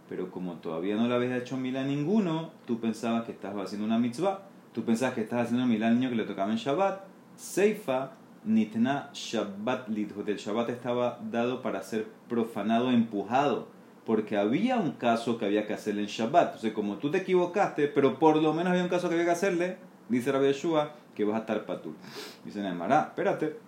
pero 0.09 0.31
como 0.31 0.55
todavía 0.55 0.97
no 0.97 1.07
le 1.07 1.15
habías 1.15 1.43
hecho 1.43 1.59
Milán 1.59 1.89
ninguno, 1.89 2.50
tú 2.65 2.81
pensabas 2.81 3.27
que 3.27 3.33
estabas 3.33 3.67
haciendo 3.67 3.87
una 3.87 3.99
mitzvah. 3.99 4.47
Tú 4.73 4.85
pensabas 4.85 5.15
que 5.17 5.21
estabas 5.21 5.49
haciendo 5.53 5.85
al 5.85 6.00
niño 6.00 6.09
que 6.09 6.17
le 6.17 6.25
tocaba 6.25 6.50
en 6.50 6.57
Shabbat. 6.57 7.03
Seifa 7.37 8.12
nitna 8.44 9.11
Shabbat 9.12 9.88
lidhut. 9.88 10.28
El 10.28 10.37
Shabbat 10.37 10.70
estaba 10.70 11.18
dado 11.30 11.62
para 11.62 11.82
ser 11.82 12.06
profanado, 12.28 12.90
empujado. 12.90 13.68
Porque 14.06 14.37
había 14.37 14.76
un 14.76 14.92
caso 14.92 15.38
que 15.38 15.44
había 15.44 15.66
que 15.66 15.75
hacerle 15.75 16.02
en 16.02 16.09
Shabbat. 16.09 16.47
Entonces, 16.47 16.73
como 16.73 16.97
tú 16.97 17.11
te 17.11 17.18
equivocaste, 17.18 17.88
pero 17.88 18.18
por 18.18 18.37
lo 18.37 18.52
menos 18.52 18.73
había 18.73 18.82
un 18.82 18.88
caso 18.88 19.09
que 19.09 19.14
había 19.14 19.26
que 19.26 19.32
hacerle, 19.32 19.76
dice 20.09 20.32
Rabbi 20.32 20.47
Yeshua, 20.47 20.94
que 21.14 21.25
vas 21.25 21.37
a 21.37 21.40
estar 21.40 21.66
patur. 21.66 21.92
Dice 22.44 22.61
Neymar, 22.61 22.90
espérate. 23.09 23.59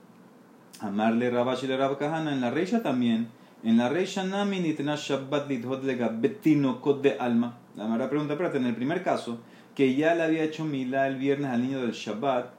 Amarle 0.81 1.31
Rabash 1.31 1.65
y 1.65 1.67
le 1.69 1.77
Kahana 1.77 2.33
en 2.33 2.41
la 2.41 2.51
Reisha 2.51 2.83
también. 2.83 3.29
En 3.63 3.77
la 3.77 3.89
Reisha 3.89 4.25
Nami 4.25 4.59
nitna 4.59 4.97
Shabbat 4.97 5.49
lidhut 5.49 5.85
lega 5.85 6.09
betino 6.09 6.81
de 7.01 7.17
alma. 7.21 7.59
La 7.77 7.87
Mara 7.87 8.09
pregunta, 8.09 8.33
espérate, 8.33 8.59
en 8.59 8.67
el 8.67 8.75
primer 8.75 9.03
caso 9.03 9.39
que 9.75 9.95
ya 9.95 10.15
le 10.15 10.23
había 10.23 10.43
hecho 10.43 10.65
milá 10.65 11.07
el 11.07 11.17
viernes 11.17 11.51
al 11.51 11.63
niño 11.63 11.81
del 11.81 11.93
Shabbat, 11.93 12.51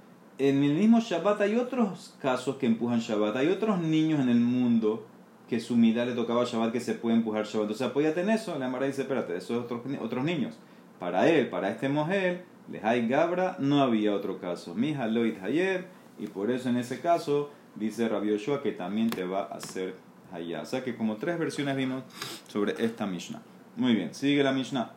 en 0.50 0.62
el 0.62 0.74
mismo 0.74 1.00
Shabbat 1.00 1.40
hay 1.40 1.56
otros 1.56 2.16
casos 2.22 2.58
que 2.58 2.66
empujan 2.66 3.00
Shabbat. 3.00 3.38
Hay 3.38 3.48
otros 3.48 3.80
niños 3.80 4.20
en 4.20 4.28
el 4.28 4.40
mundo 4.40 5.06
que 5.48 5.62
su 5.62 5.78
milá 5.78 6.06
le 6.06 6.14
tocaba 6.14 6.44
Shabbat 6.44 6.74
que 6.74 6.82
se 6.82 6.96
puede 6.96 7.16
empujar 7.16 7.46
Shabbat. 7.46 7.64
Entonces 7.64 7.88
apóyate 7.88 8.22
en 8.22 8.30
eso. 8.30 8.58
La 8.60 8.68
Mara 8.68 8.86
dice, 8.86 9.04
espérate, 9.04 9.38
esos 9.38 9.64
otros, 9.64 9.82
otros 10.02 10.24
niños. 10.26 10.56
Para 11.00 11.30
él, 11.30 11.48
para 11.50 11.70
este 11.70 11.88
mujer, 11.88 12.44
hay 12.82 13.08
Gabra, 13.08 13.56
no 13.60 13.82
había 13.82 14.14
otro 14.14 14.40
caso. 14.40 14.76
Mija 14.76 15.08
Loit 15.08 15.42
Hayer, 15.42 15.88
y 16.20 16.28
por 16.28 16.52
eso 16.52 16.68
en 16.68 16.78
ese 16.78 17.00
caso 17.00 17.50
dice 17.76 18.10
Rabbi 18.10 18.30
Yoshua 18.30 18.62
que 18.62 18.72
también 18.72 19.10
te 19.10 19.24
va 19.24 19.44
a 19.44 19.56
hacer 19.56 19.96
allá. 20.34 20.62
O 20.62 20.66
sea 20.66 20.84
que 20.84 20.96
como 20.96 21.16
tres 21.16 21.40
versiones 21.40 21.78
vimos 21.78 22.04
sobre 22.48 22.84
esta 22.84 23.06
Mishnah. 23.06 23.42
Muy 23.78 23.96
bien, 23.96 24.14
sigue 24.14 24.44
la 24.44 24.52
Mishnah. 24.52 24.92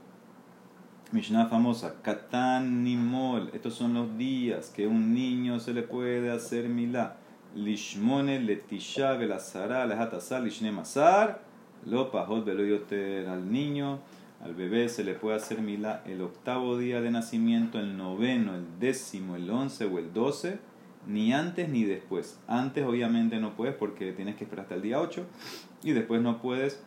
Mishnah 1.16 1.46
famosa, 1.46 1.94
Katan 2.02 2.84
Nimol. 2.84 3.48
Estos 3.54 3.72
son 3.72 3.94
los 3.94 4.18
días 4.18 4.68
que 4.68 4.86
un 4.86 5.14
niño 5.14 5.58
se 5.60 5.72
le 5.72 5.80
puede 5.80 6.30
hacer 6.30 6.68
milá. 6.68 7.16
Lishmone 7.54 8.38
letisha 8.38 9.14
velasara 9.14 9.86
lehatasar 9.86 10.42
lishne 10.42 10.72
masar. 10.72 11.40
Lo 11.86 12.10
pajot 12.10 12.46
al 12.46 13.50
niño. 13.50 14.00
Al 14.44 14.54
bebé 14.54 14.90
se 14.90 15.04
le 15.04 15.14
puede 15.14 15.38
hacer 15.38 15.62
milá 15.62 16.02
el 16.04 16.20
octavo 16.20 16.76
día 16.76 17.00
de 17.00 17.10
nacimiento, 17.10 17.78
el 17.78 17.96
noveno, 17.96 18.54
el 18.54 18.78
décimo, 18.78 19.36
el 19.36 19.48
once 19.48 19.86
o 19.86 19.98
el 19.98 20.12
doce. 20.12 20.58
Ni 21.06 21.32
antes 21.32 21.70
ni 21.70 21.84
después. 21.84 22.38
Antes 22.46 22.84
obviamente 22.84 23.40
no 23.40 23.56
puedes 23.56 23.74
porque 23.74 24.12
tienes 24.12 24.36
que 24.36 24.44
esperar 24.44 24.64
hasta 24.64 24.74
el 24.74 24.82
día 24.82 25.00
8. 25.00 25.24
Y 25.82 25.92
después 25.92 26.20
no 26.20 26.42
puedes. 26.42 26.84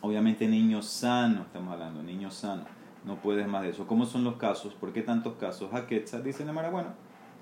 Obviamente 0.00 0.48
niño 0.48 0.80
sano, 0.80 1.42
estamos 1.42 1.74
hablando, 1.74 2.02
niño 2.02 2.30
sano 2.30 2.79
no 3.04 3.16
puedes 3.16 3.46
más 3.48 3.62
de 3.62 3.70
eso. 3.70 3.86
¿Cómo 3.86 4.06
son 4.06 4.24
los 4.24 4.36
casos? 4.36 4.74
¿Por 4.74 4.92
qué 4.92 5.02
tantos 5.02 5.34
casos? 5.34 5.72
Haketza 5.72 6.20
dice 6.20 6.44
la 6.44 6.52
Mara, 6.52 6.70
bueno, 6.70 6.88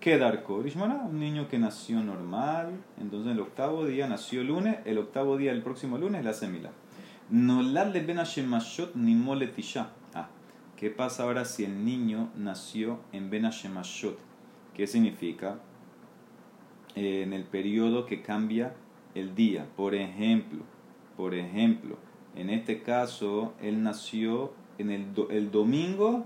quedar 0.00 0.43
Korishmana, 0.43 1.03
un 1.05 1.19
niño 1.19 1.49
que 1.49 1.59
nació 1.59 2.00
normal, 2.00 2.81
entonces 3.00 3.33
el 3.33 3.41
octavo 3.41 3.85
día 3.85 4.07
nació 4.07 4.45
lunes, 4.45 4.79
el 4.85 4.99
octavo 4.99 5.37
día 5.37 5.53
el 5.53 5.62
próximo 5.62 5.99
lunes 5.99 6.25
la 6.25 6.33
semila. 6.33 6.71
No 7.31 7.62
la 7.62 7.85
le 7.85 8.00
ben 8.00 8.21
ni 8.95 9.15
moletisha. 9.15 9.91
Ah, 10.15 10.29
¿qué 10.77 10.91
pasa 10.91 11.25
ahora 11.25 11.45
si 11.45 11.65
el 11.65 11.85
niño 11.85 12.31
nació 12.37 13.00
en 13.12 13.31
ben 13.31 13.50
¿Qué 14.75 14.87
significa? 14.87 15.59
Eh, 16.95 17.23
en 17.23 17.33
el 17.33 17.45
periodo 17.45 18.07
que 18.07 18.23
cambia 18.23 18.75
el 19.15 19.35
día. 19.35 19.67
Por 19.77 19.95
ejemplo, 19.95 20.62
por 21.17 21.35
ejemplo, 21.35 21.97
en 22.35 22.49
este 22.49 22.83
caso 22.83 23.53
él 23.61 23.83
nació 23.83 24.53
en 24.78 24.90
el, 24.90 25.06
el 25.30 25.50
domingo 25.50 26.25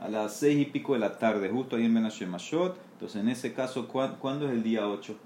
a 0.00 0.08
las 0.08 0.34
seis 0.34 0.60
y 0.60 0.70
pico 0.70 0.94
de 0.94 1.00
la 1.00 1.18
tarde, 1.18 1.50
justo 1.50 1.76
ahí 1.76 1.84
en 1.84 1.94
Benashemashot. 1.94 2.78
Entonces, 2.92 3.20
en 3.20 3.28
ese 3.28 3.52
caso, 3.52 3.86
¿cuándo 3.88 4.46
es 4.46 4.52
el 4.52 4.62
día 4.62 4.88
8? 4.88 5.16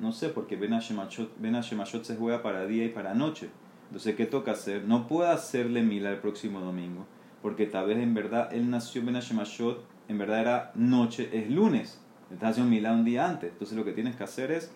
No 0.00 0.12
sé, 0.12 0.28
porque 0.28 0.56
Benashemashot 0.56 2.04
se 2.04 2.16
juega 2.16 2.42
para 2.42 2.66
día 2.66 2.84
y 2.84 2.88
para 2.90 3.14
noche. 3.14 3.48
Entonces, 3.86 4.14
¿qué 4.16 4.26
toca 4.26 4.52
hacer? 4.52 4.84
No 4.84 5.06
puedo 5.06 5.30
hacerle 5.30 5.82
mila 5.82 6.10
el 6.10 6.18
próximo 6.18 6.60
domingo, 6.60 7.06
porque 7.42 7.66
tal 7.66 7.86
vez 7.86 7.98
en 7.98 8.12
verdad 8.14 8.52
él 8.52 8.70
nació 8.70 9.00
en 9.00 9.06
Benashemashot, 9.06 9.84
en 10.08 10.18
verdad 10.18 10.40
era 10.40 10.72
noche, 10.74 11.30
es 11.32 11.50
lunes. 11.50 12.00
Estás 12.30 12.50
haciendo 12.50 12.70
mila 12.70 12.92
un 12.92 13.04
día 13.04 13.26
antes. 13.26 13.52
Entonces, 13.52 13.76
lo 13.76 13.84
que 13.84 13.92
tienes 13.92 14.16
que 14.16 14.24
hacer 14.24 14.50
es 14.50 14.70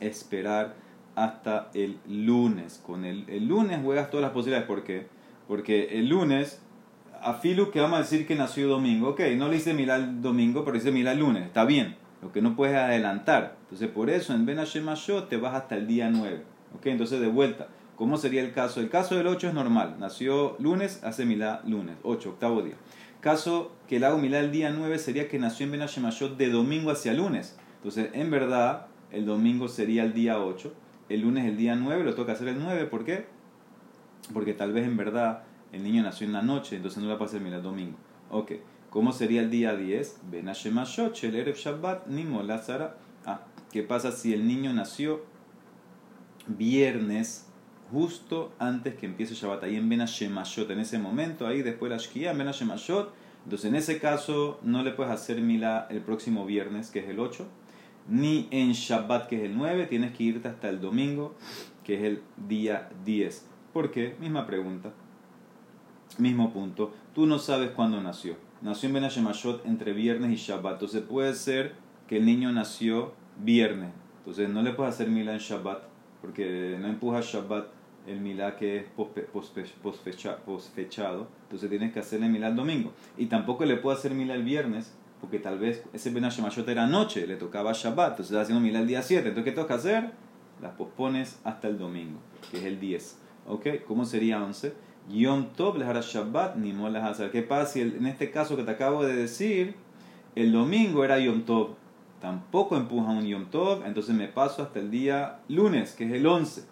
esperar 0.00 0.74
hasta 1.16 1.70
el 1.74 1.98
lunes. 2.06 2.80
Con 2.84 3.04
el, 3.04 3.24
el 3.28 3.46
lunes 3.48 3.80
juegas 3.82 4.10
todas 4.10 4.22
las 4.22 4.32
posibilidades. 4.32 4.68
¿Por 4.68 4.84
qué? 4.84 5.08
Porque 5.48 5.98
el 5.98 6.08
lunes, 6.08 6.62
a 7.20 7.34
Filu 7.34 7.70
que 7.70 7.80
vamos 7.80 7.98
a 7.98 8.02
decir 8.02 8.26
que 8.26 8.34
nació 8.34 8.68
domingo, 8.68 9.10
ok, 9.10 9.20
no 9.36 9.48
le 9.48 9.56
hice 9.56 9.74
mila 9.74 9.96
el 9.96 10.22
domingo, 10.22 10.64
pero 10.64 10.76
hice 10.76 10.92
mila 10.92 11.12
el 11.12 11.18
lunes, 11.18 11.44
está 11.44 11.64
bien. 11.64 11.96
Lo 12.22 12.32
que 12.32 12.40
no 12.40 12.56
puedes 12.56 12.76
adelantar. 12.76 13.56
Entonces, 13.62 13.88
por 13.88 14.08
eso 14.08 14.34
en 14.34 14.46
Ben 14.46 14.58
Shemashot 14.58 15.28
te 15.28 15.36
vas 15.36 15.54
hasta 15.54 15.76
el 15.76 15.86
día 15.86 16.08
9. 16.10 16.42
Ok, 16.74 16.86
entonces 16.86 17.20
de 17.20 17.28
vuelta. 17.28 17.68
¿Cómo 17.96 18.16
sería 18.16 18.42
el 18.42 18.52
caso? 18.52 18.80
El 18.80 18.88
caso 18.88 19.14
del 19.14 19.26
8 19.26 19.48
es 19.48 19.54
normal. 19.54 19.96
Nació 20.00 20.56
lunes, 20.58 21.04
hace 21.04 21.26
milá 21.26 21.60
lunes. 21.66 21.96
8, 22.02 22.30
octavo 22.30 22.62
día. 22.62 22.74
Caso 23.20 23.72
que 23.88 24.00
le 24.00 24.06
hago 24.06 24.18
milá 24.18 24.40
el 24.40 24.50
día 24.50 24.70
9 24.70 24.98
sería 24.98 25.28
que 25.28 25.38
nació 25.38 25.66
en 25.66 25.72
Ben 25.72 25.86
Shemashot 25.86 26.36
de 26.36 26.50
domingo 26.50 26.90
hacia 26.90 27.12
lunes. 27.12 27.56
Entonces, 27.76 28.08
en 28.14 28.30
verdad, 28.30 28.86
el 29.12 29.26
domingo 29.26 29.68
sería 29.68 30.02
el 30.02 30.12
día 30.12 30.40
8. 30.40 30.74
El 31.08 31.20
lunes 31.20 31.44
el 31.44 31.56
día 31.56 31.76
9, 31.76 32.02
lo 32.04 32.14
toca 32.14 32.32
hacer 32.32 32.48
el 32.48 32.58
9. 32.58 32.86
¿Por 32.86 33.04
qué? 33.04 33.26
Porque 34.32 34.54
tal 34.54 34.72
vez 34.72 34.86
en 34.86 34.96
verdad 34.96 35.44
el 35.72 35.82
niño 35.82 36.02
nació 36.02 36.26
en 36.26 36.32
la 36.32 36.42
noche, 36.42 36.76
entonces 36.76 37.02
no 37.02 37.08
la 37.08 37.18
mira 37.40 37.56
el 37.56 37.62
domingo. 37.62 37.96
Ok, 38.30 38.52
¿cómo 38.90 39.12
sería 39.12 39.42
el 39.42 39.50
día 39.50 39.74
10? 39.74 40.20
Ben 40.30 40.48
el 40.48 41.34
Erev 41.34 41.56
Shabbat, 41.56 42.06
Nimo 42.06 42.42
Lazara. 42.42 42.96
Ah, 43.26 43.40
¿qué 43.72 43.82
pasa 43.82 44.12
si 44.12 44.32
el 44.32 44.46
niño 44.46 44.72
nació 44.72 45.24
viernes 46.46 47.48
justo 47.90 48.52
antes 48.58 48.94
que 48.94 49.06
empiece 49.06 49.34
Shabbat? 49.34 49.64
Ahí 49.64 49.76
en 49.76 49.88
Ben 49.88 50.00
en 50.00 50.78
ese 50.80 50.98
momento, 50.98 51.46
ahí 51.46 51.62
después 51.62 51.90
la 51.90 51.98
Shkia, 51.98 52.30
en 52.30 52.38
Ben 52.38 52.48
Entonces 52.48 53.64
en 53.64 53.74
ese 53.74 53.98
caso 53.98 54.60
no 54.62 54.82
le 54.82 54.92
puedes 54.92 55.12
hacer 55.12 55.40
mila 55.40 55.86
el 55.90 56.00
próximo 56.00 56.46
viernes, 56.46 56.90
que 56.90 57.00
es 57.00 57.08
el 57.08 57.18
8, 57.18 57.46
ni 58.08 58.48
en 58.50 58.72
Shabbat, 58.72 59.28
que 59.28 59.36
es 59.36 59.42
el 59.42 59.56
9, 59.56 59.86
tienes 59.86 60.16
que 60.16 60.22
irte 60.22 60.48
hasta 60.48 60.68
el 60.68 60.80
domingo, 60.80 61.34
que 61.82 61.96
es 61.96 62.02
el 62.04 62.22
día 62.48 62.90
10. 63.04 63.53
¿Por 63.74 63.90
qué? 63.90 64.16
Misma 64.20 64.46
pregunta. 64.46 64.92
Mismo 66.16 66.52
punto. 66.52 66.94
Tú 67.12 67.26
no 67.26 67.40
sabes 67.40 67.70
cuándo 67.70 68.00
nació. 68.00 68.36
Nació 68.62 68.86
en 68.86 68.94
Benashemashot 68.94 69.66
entre 69.66 69.92
viernes 69.92 70.30
y 70.30 70.36
Shabbat. 70.36 70.74
Entonces 70.74 71.02
puede 71.02 71.34
ser 71.34 71.74
que 72.06 72.18
el 72.18 72.24
niño 72.24 72.52
nació 72.52 73.14
viernes. 73.42 73.90
Entonces 74.18 74.48
no 74.48 74.62
le 74.62 74.74
puedes 74.74 74.94
hacer 74.94 75.08
mila 75.08 75.32
en 75.32 75.40
Shabbat. 75.40 75.82
Porque 76.22 76.78
no 76.80 76.86
empuja 76.86 77.20
Shabbat 77.20 77.66
el 78.06 78.20
milá 78.20 78.54
que 78.54 78.76
es 78.76 78.84
posfechado. 79.82 81.26
Entonces 81.42 81.68
tienes 81.68 81.92
que 81.92 81.98
hacerle 81.98 82.28
milá 82.28 82.46
el 82.46 82.54
domingo. 82.54 82.92
Y 83.18 83.26
tampoco 83.26 83.64
le 83.64 83.76
puedo 83.76 83.96
hacer 83.96 84.14
milá 84.14 84.34
el 84.34 84.44
viernes. 84.44 84.94
Porque 85.20 85.40
tal 85.40 85.58
vez 85.58 85.82
ese 85.92 86.10
Benashemashot 86.10 86.68
era 86.68 86.86
noche. 86.86 87.26
Le 87.26 87.34
tocaba 87.34 87.72
Shabbat. 87.72 88.10
Entonces 88.12 88.36
haciendo 88.36 88.60
milá 88.60 88.78
el 88.78 88.86
día 88.86 89.02
7. 89.02 89.30
Entonces 89.30 89.52
¿qué 89.52 89.60
toca 89.60 89.74
hacer? 89.74 90.12
Las 90.62 90.74
pospones 90.74 91.40
hasta 91.42 91.66
el 91.66 91.76
domingo. 91.76 92.20
Que 92.52 92.58
es 92.58 92.64
el 92.66 92.78
10. 92.78 93.23
¿Ok? 93.46 93.66
¿Cómo 93.86 94.04
sería 94.04 94.42
11? 94.42 94.72
Yom 95.10 95.52
Tov 95.54 95.76
les 95.76 95.86
hará 95.86 96.00
Shabbat 96.00 96.56
ni 96.56 96.72
les 96.72 97.30
¿Qué 97.30 97.42
pasa 97.42 97.72
si 97.72 97.82
en 97.82 98.06
este 98.06 98.30
caso 98.30 98.56
que 98.56 98.62
te 98.62 98.70
acabo 98.70 99.04
de 99.04 99.14
decir, 99.14 99.74
el 100.34 100.52
domingo 100.52 101.04
era 101.04 101.18
Yom 101.18 101.42
Tov, 101.42 101.74
tampoco 102.20 102.76
empuja 102.76 103.10
un 103.10 103.26
Yom 103.26 103.46
Tov, 103.46 103.84
entonces 103.84 104.14
me 104.14 104.28
paso 104.28 104.62
hasta 104.62 104.80
el 104.80 104.90
día 104.90 105.40
lunes, 105.48 105.92
que 105.92 106.06
es 106.06 106.12
el 106.12 106.26
11. 106.26 106.64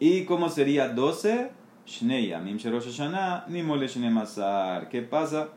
¿Y 0.00 0.24
cómo 0.24 0.48
sería 0.48 0.88
12? 0.88 1.50
Shnei 1.86 2.28
Yamim 2.28 2.58
ni. 2.58 4.88
¿Qué 4.88 5.02
pasa? 5.02 5.48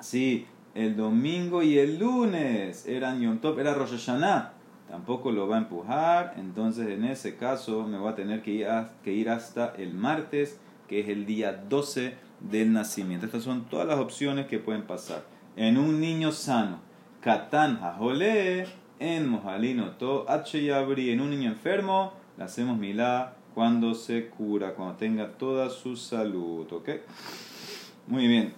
Si 0.00 0.46
el 0.74 0.96
domingo 0.96 1.62
y 1.62 1.78
el 1.78 1.98
lunes 1.98 2.86
eran 2.86 3.20
Yom 3.20 3.38
Tov, 3.38 3.58
era 3.58 3.74
Rosh 3.74 3.90
Hashanah, 3.90 4.52
tampoco 4.88 5.30
lo 5.30 5.48
va 5.48 5.56
a 5.56 5.60
empujar, 5.60 6.34
entonces 6.36 6.88
en 6.88 7.04
ese 7.04 7.36
caso 7.36 7.86
me 7.86 7.98
voy 7.98 8.12
a 8.12 8.14
tener 8.14 8.42
que 8.42 8.50
ir, 9.12 9.28
hasta 9.28 9.74
el 9.76 9.94
martes, 9.94 10.58
que 10.88 11.00
es 11.00 11.08
el 11.08 11.26
día 11.26 11.52
12 11.68 12.14
del 12.40 12.72
nacimiento. 12.72 13.26
Estas 13.26 13.42
son 13.42 13.66
todas 13.66 13.86
las 13.86 13.98
opciones 13.98 14.46
que 14.46 14.58
pueden 14.58 14.82
pasar. 14.82 15.24
En 15.56 15.76
un 15.76 16.00
niño 16.00 16.32
sano, 16.32 16.78
Katan 17.20 17.82
Hajole, 17.82 18.66
en 18.98 19.28
Mojalino 19.28 19.90
To 19.92 20.26
Yabri, 20.52 21.10
en 21.10 21.20
un 21.20 21.30
niño 21.30 21.50
enfermo, 21.50 22.12
le 22.36 22.44
hacemos 22.44 22.78
milá 22.78 23.34
cuando 23.54 23.94
se 23.94 24.28
cura, 24.28 24.74
cuando 24.74 24.94
tenga 24.94 25.32
toda 25.32 25.68
su 25.68 25.96
salud. 25.96 26.72
¿Ok? 26.72 26.90
Muy 28.06 28.26
bien. 28.26 28.54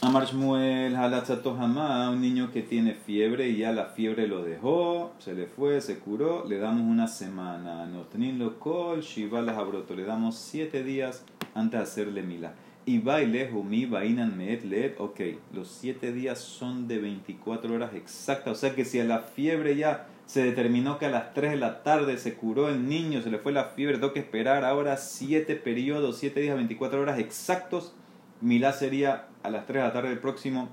Amar 0.00 0.26
Shmuel 0.26 0.94
un 0.94 2.20
niño 2.20 2.52
que 2.52 2.62
tiene 2.62 2.94
fiebre 2.94 3.48
y 3.48 3.58
ya 3.58 3.72
la 3.72 3.86
fiebre 3.86 4.28
lo 4.28 4.44
dejó, 4.44 5.12
se 5.18 5.34
le 5.34 5.46
fue, 5.46 5.80
se 5.80 5.98
curó, 5.98 6.44
le 6.46 6.58
damos 6.58 6.82
una 6.82 7.08
semana. 7.08 7.84
Notnilo 7.84 8.60
kol 8.60 9.00
shiva 9.00 9.40
abroto, 9.40 9.96
le 9.96 10.04
damos 10.04 10.36
siete 10.36 10.84
días 10.84 11.24
antes 11.52 11.80
de 11.80 11.82
hacerle 11.82 12.22
mila. 12.22 12.52
Y 12.86 13.00
baile 13.00 13.50
humi 13.52 13.86
bainan 13.86 14.38
meet 14.38 14.62
leet, 14.64 14.94
ok, 15.00 15.20
los 15.52 15.66
siete 15.66 16.12
días 16.12 16.38
son 16.38 16.86
de 16.86 17.00
24 17.00 17.74
horas 17.74 17.92
exactas, 17.94 18.56
o 18.56 18.60
sea 18.60 18.76
que 18.76 18.84
si 18.84 19.00
a 19.00 19.04
la 19.04 19.18
fiebre 19.18 19.74
ya 19.76 20.06
se 20.26 20.44
determinó 20.44 20.98
que 20.98 21.06
a 21.06 21.10
las 21.10 21.34
3 21.34 21.50
de 21.52 21.56
la 21.56 21.82
tarde 21.82 22.18
se 22.18 22.34
curó 22.34 22.68
el 22.68 22.88
niño, 22.88 23.20
se 23.20 23.30
le 23.30 23.38
fue 23.38 23.50
la 23.50 23.64
fiebre, 23.64 23.98
tengo 23.98 24.12
que 24.12 24.20
esperar 24.20 24.64
ahora 24.64 24.96
siete 24.96 25.56
periodos, 25.56 26.18
siete 26.18 26.38
días, 26.40 26.54
24 26.54 27.00
horas 27.00 27.18
exactos 27.18 27.94
Milá 28.40 28.72
sería 28.72 29.26
a 29.42 29.50
las 29.50 29.66
3 29.66 29.82
de 29.82 29.88
la 29.88 29.92
tarde 29.92 30.08
del 30.10 30.18
próximo 30.18 30.68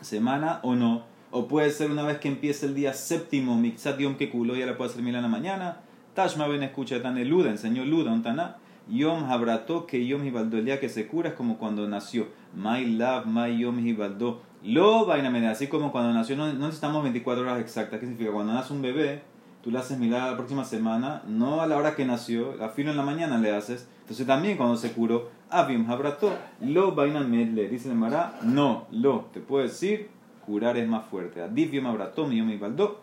semana 0.00 0.60
o 0.62 0.74
no. 0.74 1.04
O 1.30 1.46
puede 1.46 1.70
ser 1.70 1.90
una 1.90 2.02
vez 2.02 2.18
que 2.18 2.28
empiece 2.28 2.66
el 2.66 2.74
día 2.74 2.92
séptimo, 2.92 3.56
Mixat 3.56 3.98
Yom 3.98 4.16
Kekulo, 4.16 4.56
ya 4.56 4.66
la 4.66 4.76
puede 4.76 4.90
hacer 4.90 5.02
Milá 5.02 5.18
en 5.18 5.22
la 5.22 5.28
mañana. 5.28 5.76
Tashma 6.14 6.48
Ben 6.48 6.62
escucha 6.62 7.00
tan 7.00 7.22
Luda, 7.28 7.50
enseñó 7.50 7.84
Luda, 7.84 8.12
un 8.12 8.22
taná. 8.22 8.56
Yom 8.88 9.30
Habrato, 9.30 9.86
que 9.86 10.04
Yom 10.04 10.24
Hibaldo, 10.24 10.58
el 10.58 10.64
día 10.64 10.80
que 10.80 10.88
se 10.88 11.06
cura 11.06 11.30
es 11.30 11.34
como 11.36 11.58
cuando 11.58 11.86
nació. 11.88 12.26
My 12.54 12.84
love, 12.84 13.26
my 13.26 13.56
Yom 13.56 13.78
Hibaldo. 13.86 14.42
Lo 14.62 15.06
vaina 15.06 15.50
así 15.50 15.68
como 15.68 15.92
cuando 15.92 16.12
nació, 16.12 16.36
no 16.36 16.52
necesitamos 16.52 17.02
24 17.04 17.42
horas 17.42 17.60
exactas. 17.60 18.00
¿Qué 18.00 18.06
significa? 18.06 18.32
Cuando 18.32 18.52
nace 18.52 18.72
un 18.72 18.82
bebé, 18.82 19.22
tú 19.62 19.70
le 19.70 19.78
haces 19.78 19.98
milagro 19.98 20.30
la 20.30 20.36
próxima 20.36 20.64
semana, 20.64 21.22
no 21.26 21.60
a 21.60 21.66
la 21.66 21.76
hora 21.76 21.94
que 21.94 22.04
nació, 22.04 22.62
a 22.62 22.70
filo 22.70 22.90
en 22.90 22.96
la 22.96 23.02
mañana 23.02 23.38
le 23.38 23.54
haces. 23.54 23.88
Entonces 24.02 24.26
también 24.26 24.56
cuando 24.56 24.76
se 24.76 24.92
curó, 24.92 25.28
Avim 25.50 25.90
Habrato, 25.90 26.32
lo 26.60 26.94
vainan 26.94 27.30
medle. 27.30 27.68
Dice 27.68 27.90
el 27.90 27.96
Mará, 27.96 28.38
no, 28.42 28.86
lo, 28.90 29.26
te 29.32 29.40
puedo 29.40 29.62
decir, 29.62 30.08
curar 30.46 30.76
es 30.76 30.88
más 30.88 31.06
fuerte. 31.06 31.42
Adivium 31.42 31.86
Habrato, 31.86 32.26
mi 32.26 32.36
yom 32.36 32.58
baldo. 32.58 33.00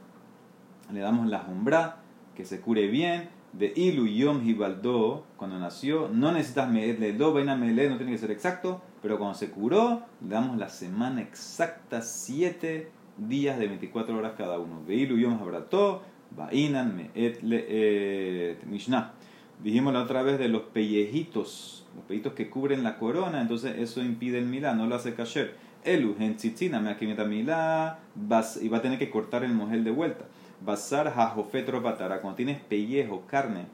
Le 0.92 1.02
damos 1.02 1.28
la 1.28 1.40
jumbra, 1.40 1.98
que 2.36 2.46
se 2.46 2.62
cure 2.62 2.88
bien. 2.88 3.30
De 3.54 3.72
ilu 3.76 4.06
yom 4.06 4.46
hibaldo, 4.48 5.24
cuando 5.38 5.58
nació, 5.58 6.10
no 6.10 6.32
necesitas 6.32 6.70
medle, 6.70 7.14
lo 7.14 7.34
vainan 7.34 7.60
medle, 7.60 7.90
no 7.90 7.98
tiene 7.98 8.12
que 8.12 8.18
ser 8.18 8.30
exacto, 8.30 8.82
pero 9.02 9.18
cuando 9.18 9.36
se 9.36 9.50
curó, 9.50 10.02
le 10.22 10.30
damos 10.30 10.58
la 10.58 10.70
semana 10.70 11.22
exacta, 11.22 12.02
7 12.02 12.92
días 13.18 13.58
de 13.58 13.68
24 13.68 14.16
horas 14.16 14.34
cada 14.38 14.60
uno. 14.60 14.82
De 14.86 14.96
ilu 14.96 15.18
yom 15.18 15.42
habrato, 15.42 16.04
Bainan 16.38 16.96
me 16.96 17.10
et 17.16 17.42
le 17.42 18.58
Mishnah. 18.68 19.14
Dijimos 19.64 19.92
la 19.92 20.04
otra 20.04 20.22
vez 20.22 20.38
de 20.38 20.48
los 20.50 20.62
pellejitos, 20.62 21.88
los 21.96 22.06
pellejitos 22.06 22.34
que 22.34 22.48
cubren 22.48 22.84
la 22.84 22.98
corona, 22.98 23.42
entonces 23.42 23.76
eso 23.80 24.04
impide 24.04 24.38
el 24.38 24.46
milá, 24.46 24.76
no 24.76 24.86
lo 24.86 24.96
hace 24.96 25.16
kasher. 25.16 25.56
Elu, 25.84 26.16
tzitzina, 26.36 26.80
me 26.80 26.96
milá, 27.26 28.00
y 28.62 28.68
va 28.68 28.78
a 28.78 28.82
tener 28.82 29.00
que 29.00 29.10
cortar 29.10 29.44
el 29.44 29.54
mojel 29.54 29.84
de 29.84 29.90
vuelta. 29.90 30.26
Basar 30.62 31.12
jajofetro 31.12 31.82
batara, 31.82 32.22
cuando 32.22 32.36
tienes 32.36 32.60
pellejo, 32.60 33.26
carne 33.26 33.66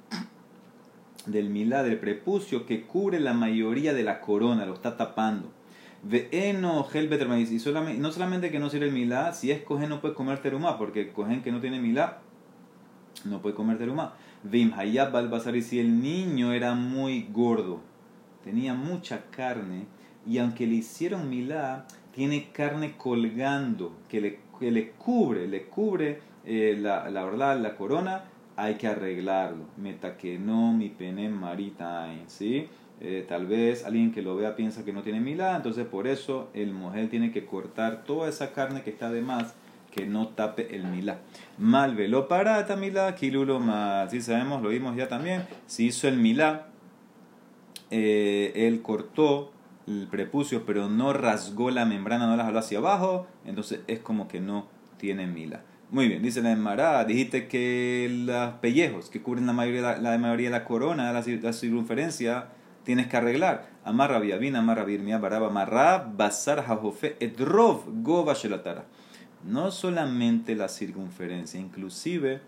del 1.25 1.49
milá, 1.49 1.83
del 1.83 1.97
prepucio, 1.97 2.65
que 2.65 2.83
cubre 2.83 3.19
la 3.19 3.33
mayoría 3.33 3.93
de 3.93 4.03
la 4.03 4.21
corona, 4.21 4.65
lo 4.65 4.75
está 4.75 4.95
tapando. 4.95 5.51
Ve'eno 6.03 6.83
gel 6.85 7.09
y 7.49 7.97
no 7.97 8.11
solamente 8.11 8.51
que 8.51 8.59
no 8.59 8.69
sirve 8.69 8.87
el 8.87 8.93
milá, 8.93 9.33
si 9.33 9.51
es 9.51 9.63
cogen 9.63 9.89
no 9.89 9.99
puede 9.99 10.13
comer 10.13 10.39
terumá, 10.39 10.77
porque 10.77 11.09
cogen 11.09 11.41
que 11.41 11.51
no 11.51 11.59
tiene 11.59 11.79
milá, 11.79 12.19
no 13.25 13.41
puede 13.41 13.55
comer 13.55 13.77
terumá. 13.77 14.13
Vim 14.43 14.73
hayab 14.73 15.11
balbasar, 15.11 15.55
y 15.55 15.61
si 15.61 15.79
el 15.79 16.01
niño 16.01 16.51
era 16.51 16.75
muy 16.75 17.27
gordo, 17.31 17.81
tenía 18.43 18.73
mucha 18.73 19.25
carne, 19.31 19.85
y 20.25 20.37
aunque 20.37 20.67
le 20.67 20.75
hicieron 20.75 21.29
milá, 21.29 21.85
tiene 22.13 22.49
carne 22.51 22.95
colgando, 22.97 23.95
que 24.09 24.21
le, 24.21 24.39
que 24.59 24.71
le 24.71 24.91
cubre, 24.91 25.47
le 25.47 25.63
cubre 25.63 26.19
eh, 26.45 26.77
la, 26.79 27.09
la 27.09 27.23
verdad, 27.25 27.59
la 27.59 27.75
corona, 27.75 28.25
hay 28.55 28.75
que 28.75 28.87
arreglarlo. 28.87 29.65
Meta 29.77 30.17
que 30.17 30.37
no, 30.37 30.73
mi 30.73 30.89
pene 30.89 31.29
marita, 31.29 32.07
¿sí? 32.27 32.67
Eh, 33.01 33.25
tal 33.27 33.47
vez 33.47 33.85
alguien 33.85 34.11
que 34.11 34.21
lo 34.21 34.35
vea 34.35 34.55
piensa 34.55 34.85
que 34.85 34.93
no 34.93 35.01
tiene 35.01 35.19
milá, 35.19 35.55
entonces 35.55 35.85
por 35.85 36.07
eso 36.07 36.49
el 36.53 36.73
mujer 36.73 37.09
tiene 37.09 37.31
que 37.31 37.45
cortar 37.45 38.03
toda 38.05 38.29
esa 38.29 38.53
carne 38.53 38.83
que 38.83 38.91
está 38.91 39.11
de 39.11 39.21
más 39.21 39.55
que 39.93 40.07
no 40.07 40.29
tape 40.29 40.75
el 40.75 40.85
milá. 40.85 41.19
Mal 41.59 41.95
velo 41.95 42.27
parata 42.27 42.75
milá, 42.75 43.13
kilulo 43.13 43.59
más. 43.59 44.09
Si 44.09 44.21
sabemos, 44.21 44.63
lo 44.63 44.69
vimos 44.69 44.95
ya 44.95 45.07
también. 45.07 45.45
Si 45.67 45.85
hizo 45.85 46.07
el 46.07 46.17
milá, 46.17 46.67
eh, 47.91 48.51
él 48.55 48.81
cortó 48.81 49.51
el 49.85 50.07
prepucio, 50.09 50.65
pero 50.65 50.89
no 50.89 51.13
rasgó 51.13 51.69
la 51.69 51.85
membrana, 51.85 52.25
no 52.25 52.35
la 52.35 52.45
jaló 52.45 52.59
hacia 52.59 52.79
abajo, 52.79 53.27
entonces 53.45 53.81
es 53.87 53.99
como 53.99 54.27
que 54.27 54.39
no 54.39 54.67
tiene 54.97 55.27
milá. 55.27 55.61
Muy 55.91 56.07
bien, 56.07 56.23
dice 56.23 56.41
la 56.41 56.51
Emara, 56.51 57.05
dijiste 57.05 57.47
que 57.47 58.09
los 58.25 58.53
pellejos 58.55 59.11
que 59.11 59.21
cubren 59.21 59.45
la 59.45 59.53
mayoría, 59.53 59.97
la, 59.97 60.17
mayoría 60.17 60.47
de 60.47 60.57
la 60.57 60.65
corona, 60.65 61.13
la, 61.13 61.21
circunferencia, 61.21 62.47
tienes 62.83 63.07
que 63.07 63.17
arreglar. 63.17 63.69
Amarra 63.83 64.17
viavina, 64.17 64.59
amarra 64.59 64.85
birmia, 64.85 65.19
baraba, 65.19 65.47
amarra, 65.47 65.99
basar, 65.99 66.65
jajofe, 66.65 67.15
edrov, 67.19 67.83
goba, 68.01 68.33
shelatara 68.33 68.85
no 69.45 69.71
solamente 69.71 70.55
la 70.55 70.69
circunferencia, 70.69 71.59
inclusive 71.59 72.41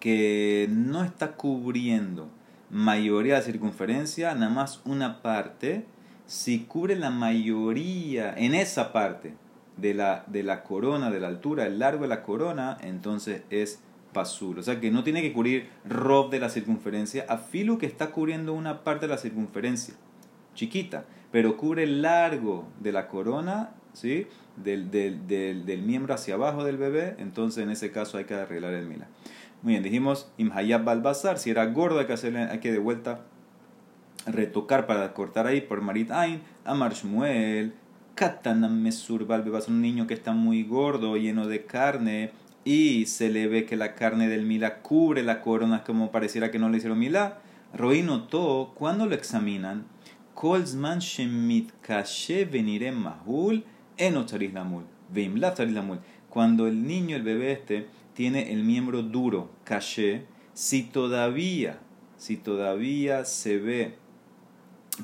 que 0.00 0.68
no 0.70 1.02
está 1.02 1.32
cubriendo 1.32 2.28
mayoría 2.70 3.36
de 3.36 3.42
circunferencia, 3.42 4.34
nada 4.34 4.52
más 4.52 4.80
una 4.84 5.22
parte, 5.22 5.84
si 6.26 6.60
cubre 6.60 6.96
la 6.96 7.10
mayoría 7.10 8.34
en 8.36 8.54
esa 8.54 8.92
parte 8.92 9.34
de 9.76 9.94
la, 9.94 10.24
de 10.26 10.42
la 10.42 10.62
corona, 10.62 11.10
de 11.10 11.20
la 11.20 11.28
altura, 11.28 11.66
el 11.66 11.78
largo 11.78 12.02
de 12.02 12.08
la 12.08 12.22
corona, 12.22 12.76
entonces 12.82 13.42
es 13.50 13.80
pasul. 14.12 14.58
O 14.58 14.62
sea 14.62 14.80
que 14.80 14.90
no 14.90 15.04
tiene 15.04 15.22
que 15.22 15.32
cubrir 15.32 15.68
rob 15.88 16.30
de 16.30 16.40
la 16.40 16.50
circunferencia, 16.50 17.24
a 17.28 17.38
filo 17.38 17.78
que 17.78 17.86
está 17.86 18.10
cubriendo 18.10 18.52
una 18.52 18.84
parte 18.84 19.06
de 19.06 19.14
la 19.14 19.18
circunferencia, 19.18 19.94
chiquita, 20.54 21.04
pero 21.30 21.56
cubre 21.56 21.84
el 21.84 22.02
largo 22.02 22.66
de 22.80 22.92
la 22.92 23.08
corona, 23.08 23.70
¿sí? 23.92 24.26
del, 24.56 24.90
del, 24.90 25.26
del, 25.26 25.64
del, 25.66 25.82
miembro 25.82 26.14
hacia 26.14 26.34
abajo 26.34 26.64
del 26.64 26.76
bebé, 26.76 27.14
entonces 27.18 27.62
en 27.62 27.70
ese 27.70 27.90
caso 27.90 28.18
hay 28.18 28.24
que 28.24 28.34
arreglar 28.34 28.74
el 28.74 28.86
mila. 28.86 29.06
Muy 29.62 29.72
bien, 29.72 29.82
dijimos 29.82 30.30
Imhayab 30.36 30.84
Balbazar, 30.84 31.38
si 31.38 31.50
era 31.50 31.66
gordo 31.66 32.00
hay 32.00 32.06
que 32.06 32.12
hacerle, 32.12 32.40
hay 32.44 32.58
que 32.58 32.72
de 32.72 32.78
vuelta 32.78 33.22
retocar 34.26 34.86
para 34.86 35.12
cortar 35.14 35.46
ahí 35.46 35.60
por 35.60 35.80
Marit 35.80 36.10
Ain, 36.10 36.42
Amar 36.64 36.94
Shmuel, 36.94 37.74
Katanam 38.14 38.80
Mesur 38.80 39.26
Balbebas, 39.26 39.68
un 39.68 39.80
niño 39.80 40.06
que 40.06 40.14
está 40.14 40.32
muy 40.32 40.64
gordo, 40.64 41.16
lleno 41.16 41.46
de 41.46 41.64
carne, 41.64 42.32
y 42.64 43.06
se 43.06 43.30
le 43.30 43.48
ve 43.48 43.64
que 43.64 43.76
la 43.76 43.94
carne 43.94 44.28
del 44.28 44.44
mila 44.44 44.80
cubre 44.82 45.22
la 45.22 45.40
corona 45.40 45.84
como 45.84 46.10
pareciera 46.10 46.50
que 46.50 46.58
no 46.58 46.68
le 46.68 46.78
hicieron 46.78 46.98
mila. 46.98 47.38
Roí 47.74 48.02
notó, 48.02 48.72
cuando 48.74 49.06
lo 49.06 49.14
examinan, 49.14 49.86
Kolzman 50.34 50.98
Shemit 50.98 51.72
Kashe 51.80 52.44
Venirem 52.44 52.96
Mahul, 52.96 53.64
cuando 56.28 56.66
el 56.66 56.86
niño, 56.86 57.16
el 57.16 57.22
bebé 57.22 57.52
este, 57.52 57.86
tiene 58.14 58.52
el 58.52 58.62
miembro 58.62 59.02
duro, 59.02 59.50
caché, 59.64 60.24
si 60.54 60.82
todavía, 60.82 61.78
si 62.16 62.36
todavía 62.36 63.24
se 63.24 63.58
ve, 63.58 63.94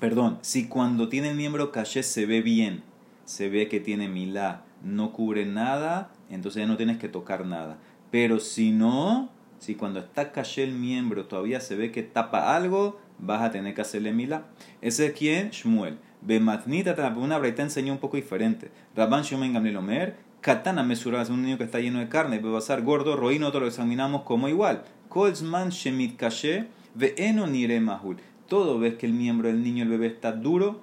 perdón, 0.01 0.39
si 0.43 0.69
cuando 0.69 1.09
tiene 1.09 1.31
el 1.31 1.37
miembro 1.37 1.71
caché 1.71 2.03
se 2.03 2.27
ve 2.27 2.43
bien, 2.43 2.83
se 3.25 3.49
ve 3.49 3.69
que 3.69 3.81
tiene 3.81 4.09
milá, 4.09 4.65
no 4.83 5.13
cubre 5.13 5.47
nada, 5.47 6.11
entonces 6.31 6.61
ya 6.61 6.67
no 6.67 6.77
tienes 6.77 6.99
que 6.99 7.09
tocar 7.09 7.47
nada. 7.47 7.79
Pero 8.11 8.39
si 8.39 8.71
no, 8.71 9.31
si 9.59 9.75
cuando 9.75 10.01
está 10.01 10.33
caché 10.33 10.63
el 10.63 10.73
miembro 10.73 11.27
todavía 11.27 11.61
se 11.61 11.75
ve 11.75 11.91
que 11.91 12.03
tapa 12.03 12.55
algo, 12.55 13.01
vas 13.19 13.43
a 13.43 13.51
tener 13.51 13.75
que 13.75 13.81
hacerle 13.81 14.13
milá. 14.13 14.47
¿Ese 14.81 15.07
es 15.07 15.13
quién? 15.13 15.51
Shmuel. 15.51 15.99
Bematnita, 16.25 17.15
una 17.17 17.39
braita 17.39 17.63
enseñó 17.63 17.93
un 17.93 17.99
poco 17.99 18.17
diferente. 18.17 18.71
Rabban 18.97 19.23
Shomen 19.23 19.53
Gamliel 19.53 19.77
Omer, 19.77 20.17
Katana 20.41 20.83
Mesura, 20.83 21.23
es 21.23 21.31
un 21.31 21.43
niño 21.43 21.59
que 21.59 21.65
está 21.65 21.81
lleno 21.81 22.01
de 22.01 22.09
carne, 22.09 22.39
Bebasar 22.39 22.83
gordo, 22.83 23.17
Roí, 23.17 23.39
nosotros 23.39 23.63
lo 23.63 23.69
examinamos 23.69 24.23
como 24.23 24.49
igual. 24.49 24.85
Kolzman 25.09 25.71
Shemit 25.71 26.17
Kashe, 26.17 26.67
Ve'eno 26.95 27.47
Nire 27.47 27.81
Mahul. 27.81 28.17
Todo 28.49 28.79
ves 28.79 28.95
que 28.95 29.07
el 29.07 29.13
miembro 29.13 29.49
del 29.49 29.63
niño, 29.63 29.85
el 29.85 29.91
bebé, 29.91 30.09
está 30.09 30.33
duro, 30.33 30.81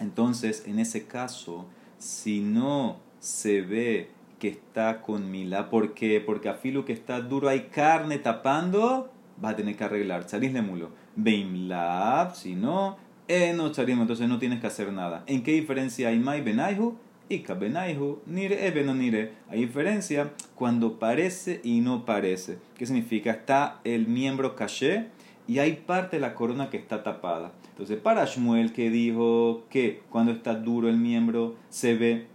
entonces 0.00 0.64
en 0.66 0.78
ese 0.78 1.06
caso, 1.06 1.66
si 1.98 2.40
no 2.40 2.98
se 3.20 3.60
ve 3.60 4.10
que 4.40 4.48
está 4.48 5.02
con 5.02 5.30
Mila. 5.30 5.70
¿Por 5.70 5.94
qué? 5.94 6.20
Porque 6.20 6.48
a 6.48 6.58
que 6.60 6.92
está 6.92 7.20
duro 7.20 7.48
hay 7.48 7.68
carne 7.68 8.18
tapando, 8.18 9.12
va 9.42 9.50
a 9.50 9.56
tener 9.56 9.76
que 9.76 9.84
arreglar. 9.84 10.26
Charis 10.26 10.52
le 10.52 10.62
mulo. 10.62 10.90
Beimlab, 11.14 12.34
si 12.34 12.54
no, 12.54 12.96
eno 13.30 13.70
charim, 13.72 14.00
entonces 14.00 14.28
no 14.28 14.38
tienes 14.38 14.60
que 14.60 14.66
hacer 14.66 14.92
nada. 14.92 15.24
¿En 15.26 15.42
qué 15.42 15.52
diferencia 15.52 16.08
hay 16.08 16.18
mai 16.18 16.40
benaihu? 16.40 16.96
Ika 17.28 17.54
benaihu, 17.54 18.20
nire 18.26 18.66
e 18.66 18.84
nire. 18.94 19.32
Hay 19.48 19.60
diferencia 19.60 20.32
cuando 20.56 20.98
parece 20.98 21.60
y 21.62 21.80
no 21.80 22.04
parece. 22.04 22.58
¿Qué 22.76 22.86
significa? 22.86 23.30
Está 23.30 23.80
el 23.84 24.08
miembro 24.08 24.56
caché 24.56 25.06
y 25.46 25.60
hay 25.60 25.76
parte 25.86 26.16
de 26.16 26.20
la 26.20 26.34
corona 26.34 26.70
que 26.70 26.76
está 26.76 27.02
tapada. 27.02 27.52
Entonces, 27.70 27.98
para 27.98 28.24
Shmuel 28.24 28.72
que 28.72 28.90
dijo 28.90 29.64
que 29.70 30.02
cuando 30.10 30.32
está 30.32 30.54
duro 30.54 30.88
el 30.88 30.96
miembro 30.96 31.54
se 31.68 31.94
ve 31.94 32.26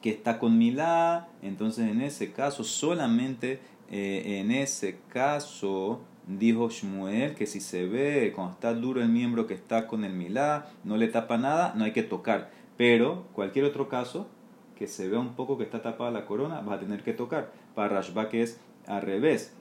que 0.00 0.10
está 0.10 0.38
con 0.38 0.58
Milá, 0.58 1.28
entonces 1.42 1.90
en 1.90 2.00
ese 2.00 2.32
caso, 2.32 2.64
solamente 2.64 3.60
eh, 3.90 4.40
en 4.40 4.50
ese 4.50 4.98
caso, 5.08 6.00
dijo 6.28 6.68
Shmuel 6.68 7.34
que 7.34 7.46
si 7.46 7.60
se 7.60 7.86
ve 7.86 8.32
cuando 8.34 8.52
está 8.52 8.74
duro 8.74 9.00
el 9.00 9.08
miembro 9.08 9.46
que 9.46 9.54
está 9.54 9.86
con 9.86 10.04
el 10.04 10.12
Milá, 10.12 10.70
no 10.84 10.96
le 10.96 11.08
tapa 11.08 11.38
nada, 11.38 11.72
no 11.74 11.84
hay 11.84 11.92
que 11.92 12.02
tocar. 12.02 12.50
Pero 12.76 13.24
cualquier 13.32 13.64
otro 13.64 13.88
caso, 13.88 14.28
que 14.76 14.86
se 14.86 15.08
vea 15.08 15.18
un 15.18 15.34
poco 15.34 15.58
que 15.58 15.64
está 15.64 15.82
tapada 15.82 16.10
la 16.10 16.26
corona, 16.26 16.60
va 16.60 16.74
a 16.74 16.80
tener 16.80 17.02
que 17.02 17.12
tocar. 17.12 17.50
Para 17.74 17.88
Rashba 17.88 18.28
que 18.28 18.42
es 18.42 18.60
al 18.86 19.02
revés. 19.02 19.54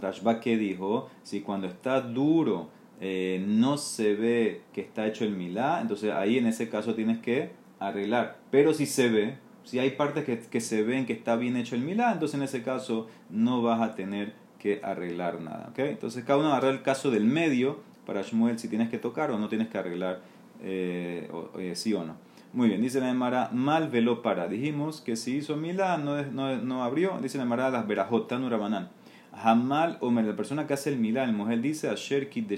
Rashba 0.00 0.40
que 0.40 0.56
dijo, 0.56 1.10
si 1.22 1.40
cuando 1.40 1.66
está 1.66 2.00
duro 2.00 2.70
eh, 3.00 3.44
no 3.46 3.76
se 3.76 4.14
ve 4.14 4.62
que 4.72 4.80
está 4.80 5.06
hecho 5.06 5.24
el 5.24 5.32
milá, 5.32 5.80
entonces 5.82 6.12
ahí 6.12 6.38
en 6.38 6.46
ese 6.46 6.68
caso 6.68 6.94
tienes 6.94 7.18
que 7.18 7.50
arreglar. 7.78 8.38
Pero 8.50 8.72
si 8.72 8.86
se 8.86 9.08
ve, 9.08 9.38
si 9.64 9.78
hay 9.80 9.90
partes 9.90 10.24
que, 10.24 10.38
que 10.38 10.60
se 10.60 10.82
ven 10.82 11.06
que 11.06 11.12
está 11.12 11.36
bien 11.36 11.56
hecho 11.56 11.74
el 11.74 11.82
milá, 11.82 12.12
entonces 12.12 12.36
en 12.36 12.44
ese 12.44 12.62
caso 12.62 13.08
no 13.28 13.62
vas 13.62 13.80
a 13.80 13.94
tener 13.94 14.45
que 14.66 14.80
arreglar 14.84 15.40
nada. 15.40 15.68
¿okay? 15.70 15.90
Entonces 15.90 16.24
cada 16.24 16.38
uno 16.38 16.48
agarra 16.48 16.70
el 16.70 16.82
caso 16.82 17.10
del 17.10 17.24
medio 17.24 17.80
para 18.06 18.22
Shmuel 18.22 18.58
si 18.58 18.68
tienes 18.68 18.88
que 18.88 18.98
tocar 18.98 19.30
o 19.30 19.38
no 19.38 19.48
tienes 19.48 19.68
que 19.68 19.78
arreglar 19.78 20.20
eh, 20.62 21.30
eh, 21.58 21.72
sí 21.74 21.94
o 21.94 22.04
no. 22.04 22.16
Muy 22.52 22.68
bien, 22.68 22.80
dice 22.80 23.00
la 23.00 23.10
Emara, 23.10 23.50
mal 23.52 23.88
veló 23.88 24.22
para. 24.22 24.48
Dijimos 24.48 25.00
que 25.00 25.16
si 25.16 25.36
hizo 25.36 25.56
milá, 25.56 25.98
no, 25.98 26.22
no, 26.22 26.56
no 26.56 26.84
abrió. 26.84 27.18
Dice 27.20 27.36
la 27.36 27.44
Emara, 27.44 27.70
las 27.70 27.86
verajot, 27.86 28.28
tanurabanán. 28.28 28.88
Hamal 29.32 29.98
Omer, 30.00 30.24
la 30.24 30.36
persona 30.36 30.66
que 30.66 30.72
hace 30.72 30.90
el 30.90 30.98
milá, 30.98 31.24
el 31.24 31.34
mujer 31.34 31.60
dice, 31.60 31.90
Asher 31.90 32.30
kit 32.30 32.48
de 32.48 32.56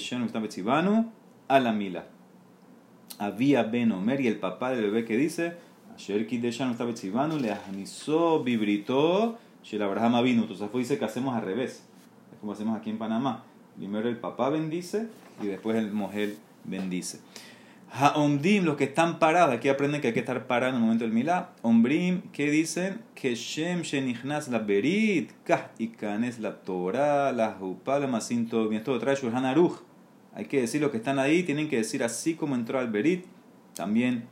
a 1.48 1.60
la 1.60 1.72
mila 1.72 2.04
había 3.18 3.64
Ben 3.64 3.92
Omer 3.92 4.20
y 4.20 4.28
el 4.28 4.38
papá 4.38 4.70
del 4.70 4.82
bebé 4.82 5.04
que 5.04 5.16
dice, 5.16 5.54
Asher 5.94 6.26
Kideshan 6.26 6.70
estaba 6.70 6.92
le 7.40 7.52
agnisó, 7.52 8.42
vibrito, 8.42 9.38
Shel 9.64 9.82
Abraham 9.82 10.22
vino. 10.22 10.42
Entonces 10.42 10.68
dice 10.72 10.98
que 10.98 11.04
hacemos 11.04 11.34
al 11.34 11.42
revés, 11.42 11.84
como 12.40 12.52
hacemos 12.52 12.78
aquí 12.78 12.90
en 12.90 12.98
Panamá. 12.98 13.44
Primero 13.76 14.08
el 14.08 14.16
papá 14.16 14.48
bendice 14.48 15.08
y 15.42 15.46
después 15.46 15.76
el 15.76 15.92
mujer 15.92 16.36
bendice. 16.64 17.20
Haomdim, 17.90 18.64
los 18.64 18.76
que 18.76 18.84
están 18.84 19.18
parados, 19.18 19.54
aquí 19.54 19.68
aprenden 19.68 20.00
que 20.00 20.08
hay 20.08 20.12
que 20.12 20.20
estar 20.20 20.46
parados 20.46 20.74
en 20.74 20.76
el 20.76 20.82
momento 20.82 21.04
del 21.04 21.12
milá. 21.12 21.50
Ombrim, 21.62 22.22
¿qué 22.32 22.50
dicen? 22.50 23.00
Que 23.14 23.34
Shem 23.34 23.80
Shenichnas 23.80 24.48
la 24.48 24.58
Berit, 24.58 25.30
Kah 25.44 25.70
y 25.78 25.88
Kanes 25.88 26.38
la 26.38 26.60
Torah, 26.60 27.32
la 27.32 27.52
Jupá, 27.52 27.98
la 27.98 28.20
bien, 28.68 28.84
todo 28.84 28.98
trae 28.98 29.16
Shulhan. 29.16 29.44
Hay 30.34 30.44
que 30.44 30.60
decir 30.60 30.82
los 30.82 30.90
que 30.90 30.98
están 30.98 31.18
ahí, 31.18 31.42
tienen 31.44 31.68
que 31.68 31.76
decir 31.76 32.04
así 32.04 32.34
como 32.34 32.54
entró 32.54 32.78
al 32.78 32.90
Berit, 32.90 33.24
también 33.74 34.24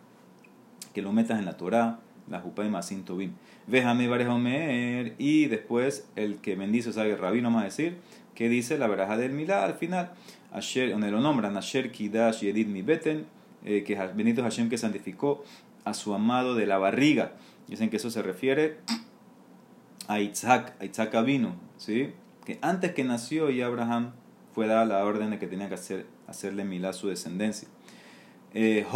que 0.93 1.01
lo 1.01 1.13
metas 1.13 1.39
en 1.39 1.47
la 1.47 1.57
Torah, 1.57 2.01
la 2.29 2.41
Jupay 2.41 2.69
Masin 2.69 3.05
Tobim. 3.05 3.33
Véjame 3.67 4.09
Omer, 4.09 5.15
y 5.19 5.47
después 5.47 6.07
el 6.15 6.37
que 6.37 6.55
bendice, 6.55 6.91
o 6.91 6.93
sea, 6.93 7.05
el 7.05 7.19
rabino 7.19 7.57
a 7.59 7.65
decir, 7.65 7.97
que 8.35 8.49
dice 8.49 8.79
la 8.79 8.87
veraja 8.87 9.17
del 9.17 9.33
Milá 9.33 9.65
al 9.65 9.75
final, 9.75 10.13
Asher, 10.53 10.91
donde 10.91 11.11
lo 11.11 11.21
nombran, 11.21 11.57
Asher 11.57 11.91
Kidash 11.91 12.41
Yedid 12.41 12.69
Mi 12.69 12.83
Beten, 12.83 13.27
eh, 13.65 13.83
que 13.83 13.97
bendito 14.15 14.43
Hashem 14.43 14.69
que 14.69 14.79
santificó 14.79 15.45
a 15.85 15.95
su 15.95 16.15
amado 16.15 16.55
de 16.55 16.67
la 16.67 16.79
barriga. 16.79 17.33
Dicen 17.67 17.91
que 17.91 17.97
eso 17.97 18.11
se 18.11 18.23
refiere 18.23 18.77
a 20.07 20.21
Isaac, 20.21 20.75
a 20.81 20.85
Isaac 20.85 21.13
¿sí? 21.77 22.13
que 22.45 22.59
antes 22.63 22.93
que 22.93 23.03
nació 23.03 23.51
y 23.51 23.63
Abraham 23.63 24.13
fue 24.55 24.69
dada 24.69 24.85
la 24.85 25.05
orden 25.05 25.31
de 25.31 25.39
que 25.39 25.49
tenía 25.49 25.69
que 25.69 25.75
hacer, 25.75 26.07
hacerle 26.29 26.65
milá 26.65 26.93
su 26.93 27.09
descendencia. 27.09 27.69
Eh, 28.55 28.87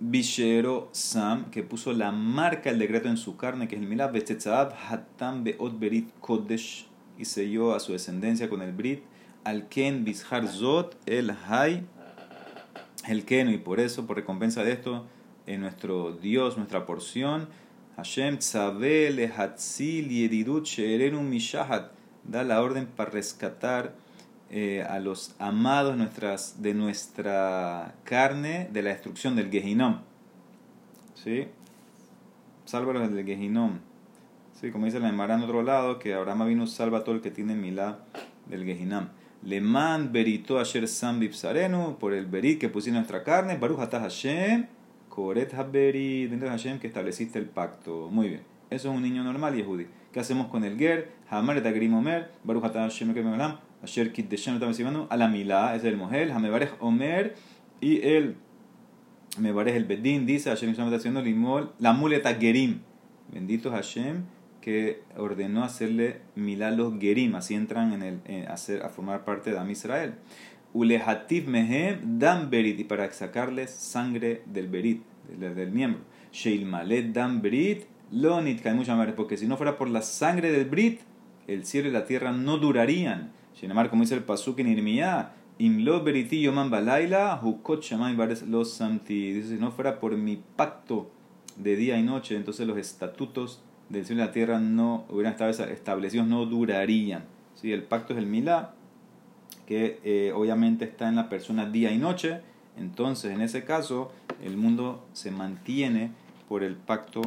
Bishero 0.00 0.88
Sam, 0.92 1.50
que 1.50 1.62
puso 1.62 1.92
la 1.92 2.10
marca, 2.10 2.70
el 2.70 2.78
decreto 2.78 3.08
en 3.08 3.16
su 3.16 3.36
carne, 3.36 3.68
que 3.68 3.76
es 3.76 3.82
el 3.82 3.88
milá, 3.88 4.08
Betetzaab 4.08 4.72
Hatam 4.88 5.44
Beot 5.44 5.78
Berit 5.78 6.10
Kodesh, 6.20 6.86
y 7.18 7.24
selló 7.24 7.74
a 7.74 7.80
su 7.80 7.92
descendencia 7.92 8.48
con 8.48 8.60
el 8.60 8.72
Brit, 8.72 9.02
al 9.44 9.68
Ken 9.68 10.04
Bishar 10.04 10.48
Zot 10.48 10.96
El 11.06 11.32
Hay, 11.48 11.86
el 13.06 13.24
Keno, 13.24 13.52
y 13.52 13.58
por 13.58 13.78
eso, 13.78 14.06
por 14.06 14.16
recompensa 14.16 14.64
de 14.64 14.72
esto, 14.72 15.06
en 15.46 15.60
nuestro 15.60 16.12
Dios, 16.12 16.56
nuestra 16.56 16.86
porción, 16.86 17.48
Hashem 17.96 18.38
Tzaveh 18.38 19.32
Hatzil 19.36 20.08
Yedidut 20.08 20.64
Sheerenu 20.64 21.22
Mishahat, 21.22 21.92
da 22.24 22.42
la 22.42 22.62
orden 22.62 22.86
para 22.86 23.10
rescatar 23.10 23.94
eh, 24.50 24.82
a 24.88 25.00
los 25.00 25.34
amados 25.38 25.96
nuestras, 25.96 26.62
de 26.62 26.74
nuestra 26.74 27.94
carne 28.04 28.68
de 28.72 28.82
la 28.82 28.90
destrucción 28.90 29.36
del 29.36 29.50
Gehinom. 29.50 30.00
¿Sí? 31.14 31.48
Sálvalos 32.64 33.12
del 33.12 33.24
Gehinom. 33.24 33.78
¿Sí? 34.60 34.70
Como 34.70 34.86
dice 34.86 35.00
la 35.00 35.08
Emara 35.08 35.34
en 35.34 35.42
otro 35.42 35.62
lado, 35.62 35.98
que 35.98 36.14
Abraham 36.14 36.48
vino 36.48 36.66
salva 36.66 36.98
a 36.98 37.04
todo 37.04 37.14
el 37.14 37.20
que 37.20 37.30
tiene 37.30 37.54
milá 37.54 38.00
del 38.46 38.64
Gehinam. 38.64 39.08
Le 39.42 39.60
man 39.60 40.10
berito 40.12 40.58
asher 40.58 40.88
sam 40.88 41.20
bipsarenu, 41.20 41.98
por 41.98 42.14
el 42.14 42.26
berit 42.26 42.58
que 42.58 42.68
pusiste 42.68 42.96
nuestra 42.96 43.22
carne, 43.22 43.58
Baruch 43.58 43.80
atah 43.80 44.00
Hashem, 44.00 44.66
koret 45.10 45.52
haberit, 45.52 46.30
dentro 46.30 46.48
de 46.48 46.52
Hashem 46.52 46.78
que 46.78 46.86
estableciste 46.86 47.38
el 47.38 47.46
pacto. 47.46 48.08
Muy 48.10 48.28
bien. 48.28 48.42
Eso 48.70 48.90
es 48.90 48.96
un 48.96 49.02
niño 49.02 49.22
normal 49.22 49.58
y 49.58 49.62
judí. 49.62 49.86
¿Qué 50.12 50.20
hacemos 50.20 50.46
con 50.46 50.64
el 50.64 50.78
ger? 50.78 51.12
Hamar 51.28 51.58
et 51.58 51.92
omer, 51.92 52.30
Baruch 52.42 52.64
atah 52.64 52.82
Hashem 52.82 53.12
Asher 53.84 54.12
Kiddeshem 54.12 54.54
estamos 54.54 54.80
a 55.10 55.16
la 55.16 55.28
Milá, 55.28 55.76
es 55.76 55.84
el 55.84 55.98
Mohel, 55.98 56.32
Hamebarej 56.32 56.70
Omer, 56.80 57.34
y 57.82 58.00
el 58.00 58.36
Mebarej 59.38 59.76
el 59.76 59.84
Bedín 59.84 60.24
dice, 60.24 60.48
Hashem 60.48 60.70
está 60.70 60.96
haciendo 60.96 61.22
la 61.78 61.92
muleta 61.92 62.34
Gerim. 62.34 62.80
Bendito 63.30 63.70
Hashem 63.70 64.24
que 64.62 65.02
ordenó 65.18 65.62
hacerle 65.64 66.22
Milá 66.34 66.70
los 66.70 66.98
Gerim, 66.98 67.34
así 67.34 67.54
entran 67.54 67.92
en 67.92 68.02
el, 68.02 68.46
a, 68.48 68.54
hacer, 68.54 68.82
a 68.82 68.88
formar 68.88 69.24
parte 69.26 69.50
de 69.50 69.58
Am 69.58 69.70
Israel. 69.70 70.14
Ulehativ 70.72 71.46
Mehem 71.46 72.18
Dan 72.18 72.48
Berit, 72.48 72.80
y 72.80 72.84
para 72.84 73.10
sacarles 73.12 73.70
sangre 73.70 74.42
del 74.46 74.68
Berit, 74.68 75.02
del, 75.38 75.54
del 75.54 75.70
miembro. 75.70 76.00
Sheilmalet 76.32 77.12
Dan 77.12 77.42
Berit, 77.42 77.84
Lonit, 78.10 78.62
que 78.62 78.70
hay 78.70 78.74
mucha 78.74 78.96
porque 79.14 79.36
si 79.36 79.46
no 79.46 79.58
fuera 79.58 79.76
por 79.76 79.90
la 79.90 80.00
sangre 80.00 80.50
del 80.50 80.64
Brit, 80.64 81.00
el 81.46 81.66
cielo 81.66 81.90
y 81.90 81.92
la 81.92 82.06
tierra 82.06 82.32
no 82.32 82.56
durarían 82.56 83.32
embargo, 83.62 83.90
como 83.90 84.02
dice 84.02 84.14
el 84.14 84.24
Pasuk 84.24 84.58
en 84.60 84.68
Irmiyah, 84.68 85.32
Imlo 85.58 86.02
beriti 86.02 86.40
yoman 86.42 86.68
balaila, 86.68 87.38
hukot 87.40 87.80
shamay 87.80 88.16
bares 88.16 88.42
los. 88.42 88.82
Dice, 89.06 89.48
si 89.48 89.54
no 89.54 89.70
fuera 89.70 90.00
por 90.00 90.16
mi 90.16 90.36
pacto 90.56 91.10
de 91.56 91.76
día 91.76 91.96
y 91.96 92.02
noche, 92.02 92.34
entonces 92.34 92.66
los 92.66 92.76
estatutos 92.76 93.62
del 93.88 94.04
cielo 94.04 94.22
y 94.22 94.26
la 94.26 94.32
tierra 94.32 94.58
no 94.58 95.04
hubieran 95.08 95.34
estado 95.34 95.50
establecidos, 95.50 96.26
no 96.26 96.44
durarían. 96.46 97.24
¿Sí? 97.54 97.70
El 97.72 97.84
pacto 97.84 98.14
es 98.14 98.18
el 98.18 98.26
milá, 98.26 98.74
que 99.66 100.00
eh, 100.02 100.32
obviamente 100.34 100.84
está 100.84 101.08
en 101.08 101.14
la 101.14 101.28
persona 101.28 101.70
día 101.70 101.92
y 101.92 101.98
noche. 101.98 102.40
Entonces, 102.76 103.30
en 103.30 103.40
ese 103.40 103.64
caso, 103.64 104.10
el 104.42 104.56
mundo 104.56 105.06
se 105.12 105.30
mantiene 105.30 106.10
por 106.48 106.64
el 106.64 106.74
pacto 106.74 107.22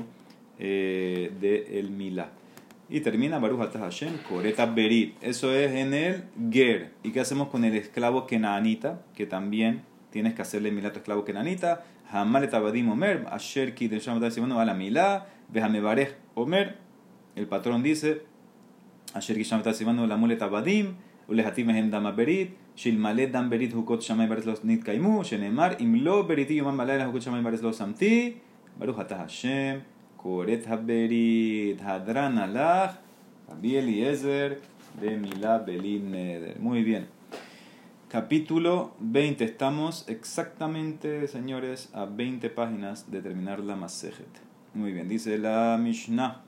eh, 0.60 1.32
del 1.40 1.92
milá. 1.92 2.32
Y 2.90 3.02
termina 3.02 3.38
Baruch 3.38 3.62
Atah 3.62 3.80
Hashem, 3.80 4.18
Koreta 4.30 4.66
Berit. 4.66 5.16
Eso 5.22 5.54
es 5.54 5.72
en 5.72 5.94
el 5.94 6.24
Ger. 6.50 6.94
¿Y 7.04 7.12
qué 7.12 7.20
hacemos 7.20 7.50
con 7.50 7.66
el 7.66 7.76
esclavo 7.76 8.26
Kenaanita? 8.26 9.02
Que 9.14 9.26
también 9.26 9.84
tienes 10.10 10.36
que 10.36 10.42
hacerle 10.42 10.72
milá 10.72 10.90
a 10.90 10.94
tu 10.94 11.00
esclavo 11.00 11.26
Kenaanita. 11.26 11.84
Hamalet 12.10 12.54
Abadim 12.54 12.90
Omer, 12.90 13.26
Asher 13.30 13.76
Ki 13.76 13.90
de 13.90 14.00
Shem 14.00 14.52
a 14.54 14.66
la 14.66 14.74
milá, 14.74 15.28
Behamebarej 15.50 16.16
Omer. 16.36 16.78
El 17.36 17.48
patrón 17.48 17.84
dice, 17.84 18.22
Asher 19.14 19.36
Ki 19.36 19.44
Shem 19.44 19.62
la 20.08 20.16
mulet 20.16 20.42
Abadim, 20.42 20.96
Ulehatim 21.28 21.68
Mehem 21.68 21.92
Dama 21.92 22.14
Berit, 22.14 22.56
shilmalet 22.78 23.34
dan 23.34 23.50
berit 23.50 23.74
hukot 23.74 24.02
shamay 24.02 24.30
bares 24.30 24.46
los 24.46 24.64
nit 24.64 24.84
kaimu, 24.86 25.24
shenemar, 25.26 25.82
im 25.82 26.04
lo 26.06 26.24
beriti 26.24 26.56
yuman 26.56 26.76
malay 26.76 27.02
hukot 27.02 27.26
shamay 27.26 27.44
bares 27.44 27.62
los 27.62 27.78
samti, 27.78 28.38
baruch 28.80 28.98
atah 28.98 29.26
Hashem, 29.26 29.82
koret 30.17 30.67
haberit, 30.67 31.81
hadran 31.81 32.39
alach, 32.39 32.95
Rabbi 33.49 33.77
Eliezer, 33.77 34.61
de 35.01 35.17
Milá 35.17 35.59
Belin 35.59 36.11
Neder. 36.11 36.59
Muy 36.61 36.83
bien. 36.83 37.07
Capítulo 38.09 38.93
20. 39.01 39.45
Estamos 39.45 40.05
exactamente, 40.09 41.27
señores, 41.29 41.89
a 41.95 42.05
20 42.05 42.51
páginas 42.51 43.11
de 43.11 43.23
terminar 43.23 43.61
la 43.61 43.75
Masejet. 43.75 44.29
Muy 44.75 44.93
bien, 44.93 45.09
dice 45.09 45.39
la 45.39 45.79
Mishnah. 45.79 46.43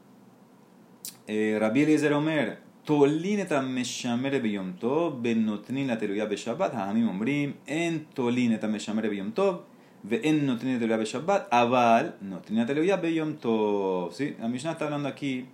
Eh, 1.26 1.56
Rabbi 1.58 1.82
Eliezer 1.82 2.12
Omer, 2.12 2.58
תולין 2.84 3.40
את 3.40 3.52
המשמר 3.52 4.38
ביום 4.42 4.72
טוב, 4.78 5.20
ונותנין 5.24 5.86
לה 5.86 5.96
תלויה 5.96 6.26
בשבת, 6.26 6.74
העמים 6.74 7.08
אומרים, 7.08 7.52
אין 7.68 7.98
תולין 8.14 8.54
את 8.54 8.64
המשמר 8.64 9.02
ביום 9.08 9.30
טוב, 9.30 9.56
Ve'en 10.03 10.45
no 10.45 10.57
tiene 10.57 10.77
teoría 10.77 10.97
Shabbat, 11.03 11.53
Aval 11.53 12.15
no 12.21 12.39
tiene 12.39 12.65
teoría 12.65 12.97
Beyom 12.97 13.35
Tov. 13.35 14.13
¿sí? 14.13 14.35
La 14.39 14.47
Mishnah 14.47 14.71
está 14.71 14.85
hablando 14.85 15.09
aquí 15.09 15.45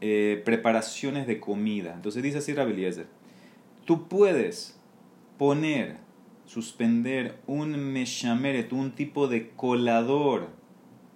eh, 0.00 0.42
preparaciones 0.44 1.26
de 1.26 1.38
comida. 1.38 1.94
Entonces 1.94 2.22
dice 2.22 2.38
así 2.38 2.52
Rabeliezer: 2.52 3.06
Tú 3.84 4.08
puedes 4.08 4.78
poner, 5.38 5.98
suspender 6.46 7.38
un 7.46 7.78
meshameret, 7.92 8.72
un 8.72 8.92
tipo 8.92 9.28
de 9.28 9.50
colador 9.50 10.48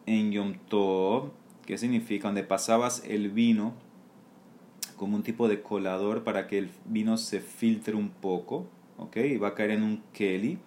en 0.07 0.33
Yom 0.33 0.55
Tov, 0.69 1.31
que 1.67 1.77
significa 1.79 2.29
donde 2.29 2.43
pasabas 2.45 3.03
el 3.07 3.31
vino 3.31 3.75
como 4.97 5.17
un 5.17 5.23
tipo 5.23 5.49
de 5.49 5.63
colador 5.63 6.25
para 6.25 6.47
que 6.47 6.59
el 6.59 6.71
vino 6.85 7.17
se 7.17 7.41
filtre 7.41 7.95
un 7.95 8.11
poco, 8.11 8.67
¿ok? 8.99 9.17
Y 9.17 9.37
va 9.39 9.49
a 9.49 9.55
caer 9.55 9.71
en 9.71 9.83
un 9.83 10.03
keli. 10.13 10.59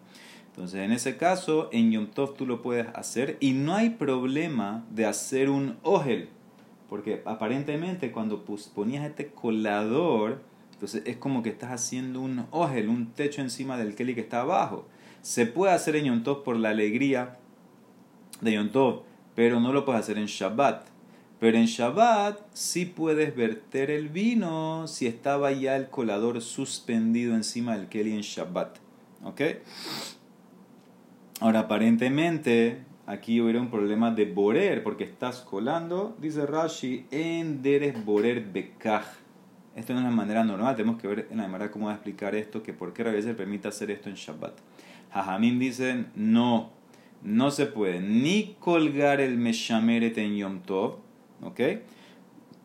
Entonces, 0.53 0.81
en 0.81 0.91
ese 0.91 1.17
caso, 1.17 1.67
en 1.71 1.91
Yom 1.91 2.05
Tov 2.05 2.35
tú 2.35 2.45
lo 2.45 2.61
puedes 2.61 2.85
hacer 2.93 3.37
y 3.39 3.53
no 3.53 3.73
hay 3.73 3.89
problema 3.89 4.85
de 4.91 5.07
hacer 5.07 5.49
un 5.49 5.77
ogel, 5.81 6.29
porque 6.89 7.23
aparentemente 7.25 8.11
cuando 8.11 8.45
ponías 8.75 9.03
este 9.03 9.31
colador, 9.31 10.43
entonces 10.73 11.01
es 11.07 11.17
como 11.17 11.41
que 11.41 11.49
estás 11.49 11.71
haciendo 11.71 12.21
un 12.21 12.45
ogel, 12.51 12.89
un 12.89 13.13
techo 13.13 13.41
encima 13.41 13.77
del 13.77 13.95
keli 13.95 14.13
que 14.13 14.21
está 14.21 14.41
abajo. 14.41 14.87
Se 15.23 15.47
puede 15.47 15.73
hacer 15.73 15.95
en 15.95 16.05
Yom 16.05 16.21
Tov 16.21 16.43
por 16.43 16.55
la 16.55 16.69
alegría 16.69 17.39
de 18.41 18.53
Yom 18.53 18.69
Tov, 18.69 19.01
pero 19.33 19.59
no 19.59 19.73
lo 19.73 19.85
puedes 19.85 20.01
hacer 20.01 20.19
en 20.19 20.27
Shabbat. 20.27 20.85
Pero 21.39 21.57
en 21.57 21.65
Shabbat 21.65 22.39
sí 22.53 22.85
puedes 22.85 23.35
verter 23.35 23.89
el 23.89 24.09
vino 24.09 24.87
si 24.87 25.07
estaba 25.07 25.51
ya 25.51 25.75
el 25.77 25.89
colador 25.89 26.41
suspendido 26.43 27.33
encima 27.33 27.75
del 27.75 27.89
keli 27.89 28.13
en 28.13 28.21
Shabbat. 28.21 28.77
¿Ok? 29.23 29.41
Ahora, 31.43 31.59
aparentemente, 31.59 32.85
aquí 33.05 33.41
hubiera 33.41 33.59
un 33.59 33.69
problema 33.69 34.11
de 34.11 34.23
borer, 34.23 34.81
porque 34.81 35.03
estás 35.03 35.41
colando, 35.41 36.15
dice 36.17 36.45
Rashi, 36.45 37.05
en 37.11 37.61
deres 37.61 38.05
borer. 38.05 38.45
Esto 39.75 39.91
no 39.91 39.99
es 39.99 40.05
la 40.05 40.09
manera 40.09 40.45
normal, 40.45 40.77
tenemos 40.77 41.01
que 41.01 41.09
ver 41.09 41.27
en 41.29 41.39
la 41.39 41.49
manera 41.49 41.69
cómo 41.69 41.87
va 41.87 41.91
a 41.91 41.95
explicar 41.95 42.33
esto, 42.33 42.63
que 42.63 42.71
por 42.71 42.93
qué 42.93 43.03
veces 43.03 43.35
permite 43.35 43.67
hacer 43.67 43.91
esto 43.91 44.07
en 44.07 44.15
Shabbat. 44.15 44.53
Jajamim 45.11 45.59
dicen, 45.59 46.13
no, 46.15 46.69
no 47.23 47.51
se 47.51 47.65
puede 47.65 47.99
ni 47.99 48.55
colgar 48.61 49.19
el 49.19 49.37
meshameret 49.37 50.17
en 50.19 50.37
Yom 50.37 50.61
Tov, 50.61 50.99
¿Ok? 51.41 51.59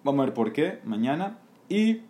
Vamos 0.05 0.23
a 0.23 0.27
ver 0.27 0.35
por 0.35 0.53
qué 0.53 0.79
mañana. 0.85 1.39
Y 1.69 2.03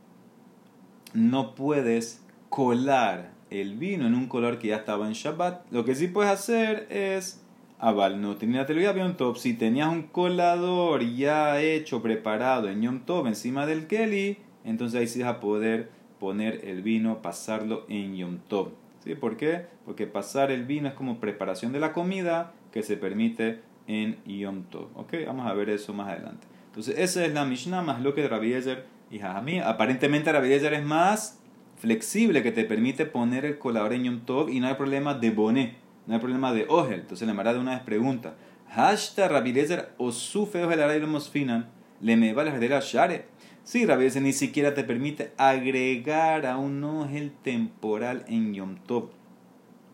no 1.14 1.54
puedes 1.54 2.22
colar 2.50 3.37
el 3.50 3.74
vino 3.76 4.06
en 4.06 4.14
un 4.14 4.26
color 4.26 4.58
que 4.58 4.68
ya 4.68 4.76
estaba 4.76 5.06
en 5.06 5.12
Shabbat. 5.12 5.70
Lo 5.70 5.84
que 5.84 5.94
sí 5.94 6.08
puedes 6.08 6.30
hacer 6.30 6.86
es. 6.90 7.42
Aval, 7.80 8.20
no 8.20 8.36
tenía 8.36 8.66
teoría 8.66 8.94
Yom 8.94 9.16
Tov. 9.16 9.38
Si 9.38 9.54
tenías 9.54 9.88
un 9.88 10.02
colador 10.02 11.04
ya 11.04 11.60
hecho, 11.60 12.02
preparado 12.02 12.68
en 12.68 12.82
Yom 12.82 13.00
Tov 13.00 13.28
encima 13.28 13.66
del 13.66 13.86
Keli, 13.86 14.38
entonces 14.64 15.00
ahí 15.00 15.06
sí 15.06 15.22
vas 15.22 15.36
a 15.36 15.40
poder 15.40 15.88
poner 16.18 16.64
el 16.64 16.82
vino, 16.82 17.22
pasarlo 17.22 17.86
en 17.88 18.16
Yom 18.16 18.38
Tov. 18.48 18.70
¿Sí? 19.04 19.14
¿Por 19.14 19.36
qué? 19.36 19.66
Porque 19.84 20.08
pasar 20.08 20.50
el 20.50 20.64
vino 20.64 20.88
es 20.88 20.94
como 20.94 21.20
preparación 21.20 21.72
de 21.72 21.78
la 21.78 21.92
comida 21.92 22.52
que 22.72 22.82
se 22.82 22.96
permite 22.96 23.60
en 23.86 24.18
Yom 24.24 24.64
Tov. 24.64 24.88
¿Ok? 24.96 25.14
Vamos 25.26 25.46
a 25.46 25.54
ver 25.54 25.70
eso 25.70 25.92
más 25.92 26.08
adelante. 26.08 26.46
Entonces, 26.66 26.98
esa 26.98 27.24
es 27.24 27.32
la 27.32 27.44
Mishnah 27.44 27.82
más 27.82 28.02
lo 28.02 28.12
que 28.14 28.26
Rabbi 28.26 28.50
Yezer 28.50 28.86
y 29.10 29.18
Jajamí. 29.20 29.60
Aparentemente, 29.60 30.32
Rabbi 30.32 30.48
Yezer 30.48 30.74
es 30.74 30.84
más 30.84 31.37
flexible, 31.80 32.42
que 32.42 32.52
te 32.52 32.64
permite 32.64 33.06
poner 33.06 33.44
el 33.44 33.58
colador 33.58 33.92
en 33.92 34.04
Yom 34.04 34.20
Tov 34.20 34.48
y 34.48 34.60
no 34.60 34.68
hay 34.68 34.74
problema 34.74 35.14
de 35.14 35.30
boné, 35.30 35.76
no 36.06 36.14
hay 36.14 36.20
problema 36.20 36.52
de 36.52 36.66
ogel. 36.68 37.00
Entonces, 37.00 37.26
la 37.26 37.34
Mara 37.34 37.54
de 37.54 37.60
una 37.60 37.72
vez 37.72 37.80
pregunta: 37.82 38.36
Hashta 38.70 39.28
Rabbi 39.28 39.52
Yezer 39.52 39.90
o 39.98 40.12
su 40.12 40.46
feo 40.46 40.70
el 40.70 41.06
mosfinan 41.06 41.70
le 42.00 42.16
me 42.16 42.32
va 42.32 42.44
la 42.44 42.80
share. 42.80 43.26
Sí, 43.64 43.84
Rabbi 43.86 44.04
Yezer 44.04 44.22
ni 44.22 44.32
siquiera 44.32 44.74
te 44.74 44.84
permite 44.84 45.32
agregar 45.36 46.46
a 46.46 46.56
un 46.56 46.82
ogel 46.84 47.32
temporal 47.42 48.24
en 48.28 48.54
Yom 48.54 48.76
Tov. 48.86 49.10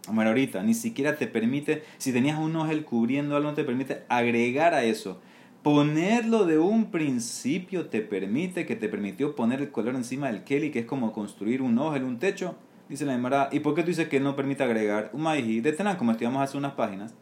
Ahorita, 0.06 0.62
ni 0.62 0.74
siquiera 0.74 1.16
te 1.16 1.26
permite, 1.26 1.82
si 1.96 2.12
tenías 2.12 2.38
un 2.38 2.54
ogel 2.56 2.84
cubriendo 2.84 3.36
algo, 3.36 3.48
no 3.48 3.54
te 3.54 3.64
permite 3.64 4.02
agregar 4.08 4.74
a 4.74 4.84
eso 4.84 5.20
ponerlo 5.64 6.44
de 6.44 6.58
un 6.58 6.90
principio 6.90 7.86
te 7.86 8.02
permite, 8.02 8.66
que 8.66 8.76
te 8.76 8.90
permitió 8.90 9.34
poner 9.34 9.62
el 9.62 9.70
color 9.70 9.94
encima 9.94 10.26
del 10.26 10.44
Kelly, 10.44 10.70
que 10.70 10.80
es 10.80 10.84
como 10.84 11.12
construir 11.14 11.62
un 11.62 11.80
en 11.96 12.04
un 12.04 12.18
techo. 12.18 12.54
Dice 12.90 13.06
la 13.06 13.14
Emara, 13.14 13.48
¿y 13.50 13.60
por 13.60 13.74
qué 13.74 13.80
tú 13.80 13.88
dices 13.88 14.08
que 14.08 14.20
no 14.20 14.36
permite 14.36 14.62
agregar? 14.62 15.08
Un 15.14 15.22
maiji 15.22 15.62
de 15.62 15.74
como 15.96 16.10
estudiamos 16.12 16.42
hace 16.42 16.58
unas 16.58 16.74
páginas. 16.74 17.14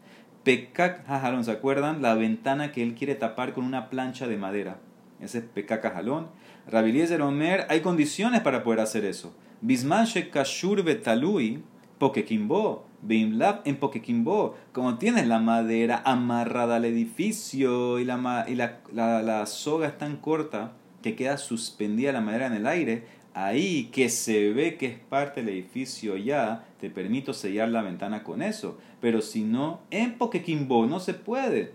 Pekak 0.43 1.09
Hajalón, 1.09 1.45
¿se 1.45 1.51
acuerdan? 1.51 2.01
La 2.01 2.15
ventana 2.15 2.73
que 2.73 2.83
él 2.83 2.95
quiere 2.95 3.15
tapar 3.15 3.53
con 3.53 3.63
una 3.63 3.89
plancha 3.89 4.27
de 4.27 4.35
madera. 4.35 4.77
Ese 5.21 5.37
es 5.37 5.45
Pekak 5.45 5.85
Hajalón. 5.85 6.27
Rabiliezer 6.69 7.21
Omer, 7.21 7.65
hay 7.69 7.79
condiciones 7.79 8.41
para 8.41 8.61
poder 8.61 8.81
hacer 8.81 9.05
eso. 9.05 9.33
Bisman 9.61 10.05
Kashur 10.33 10.83
Betalui, 10.83 11.63
Pokekimbo 12.03 12.85
Bimlab 13.01 13.61
en 13.63 13.77
Pokequimbo, 13.77 14.57
como 14.73 14.97
tienes 14.97 15.25
la 15.25 15.39
madera 15.39 16.01
amarrada 16.03 16.75
al 16.75 16.83
edificio 16.83 17.97
y, 17.97 18.03
la, 18.03 18.45
y 18.45 18.55
la, 18.55 19.45
soga 19.45 19.87
es 19.87 19.97
tan 19.97 20.17
corta 20.17 20.73
que 21.01 21.15
queda 21.15 21.37
suspendida 21.37 22.11
la 22.11 22.19
madera 22.19 22.47
en 22.47 22.53
el 22.55 22.67
aire, 22.67 23.05
ahí 23.33 23.85
que 23.93 24.09
se 24.09 24.51
ve 24.51 24.75
que 24.75 24.87
es 24.87 24.99
parte 24.99 25.45
del 25.45 25.53
edificio 25.53 26.17
ya, 26.17 26.65
te 26.81 26.89
permito 26.89 27.33
sellar 27.33 27.69
la 27.69 27.81
ventana 27.81 28.21
con 28.25 28.41
eso. 28.41 28.77
Pero 28.99 29.21
si 29.21 29.45
no, 29.45 29.79
en 29.89 30.17
Pokequimbo 30.17 30.85
no 30.85 30.99
se 30.99 31.13
puede, 31.13 31.71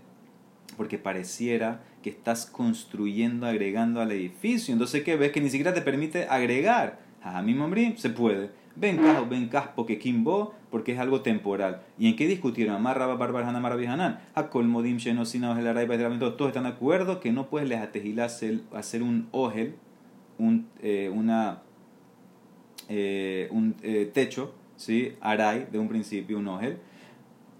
porque 0.77 0.99
pareciera 0.99 1.81
que 2.03 2.11
estás 2.11 2.45
construyendo, 2.45 3.47
agregando 3.47 3.99
al 3.99 4.11
edificio. 4.11 4.73
Entonces, 4.73 5.01
¿qué 5.03 5.15
ves? 5.15 5.31
Que 5.31 5.41
ni 5.41 5.49
siquiera 5.49 5.73
te 5.73 5.81
permite 5.81 6.27
agregar. 6.29 6.99
A 7.23 7.41
mí, 7.41 7.55
se 7.97 8.11
puede. 8.11 8.58
Bencaj 8.75 9.19
o 9.21 9.25
Bencaj 9.27 9.69
Kimbo, 9.99 10.53
porque 10.69 10.93
es 10.93 10.99
algo 10.99 11.21
temporal. 11.21 11.81
¿Y 11.97 12.07
en 12.07 12.15
qué 12.15 12.27
discutieron? 12.27 12.75
Amarra 12.75 13.07
Barbar 13.07 13.43
Hanan 13.43 13.61
Maravihanan. 13.61 14.19
A 14.35 14.49
Modim 14.53 14.97
Shenosina 14.97 15.57
el 15.59 15.67
Araiba 15.67 15.97
Todos 16.19 16.47
están 16.47 16.63
de 16.63 16.69
acuerdo 16.69 17.19
que 17.19 17.31
no 17.31 17.49
puedes 17.49 17.67
les 17.67 17.79
hacer 18.73 19.03
un 19.03 19.27
ogel, 19.31 19.75
un, 20.37 20.67
eh, 20.81 21.11
una, 21.13 21.61
eh, 22.87 23.47
un 23.51 23.75
eh, 23.83 24.09
techo, 24.13 24.53
¿sí? 24.75 25.13
Aray, 25.19 25.67
de 25.71 25.79
un 25.79 25.89
principio, 25.89 26.37
un 26.37 26.47
ogel. 26.47 26.77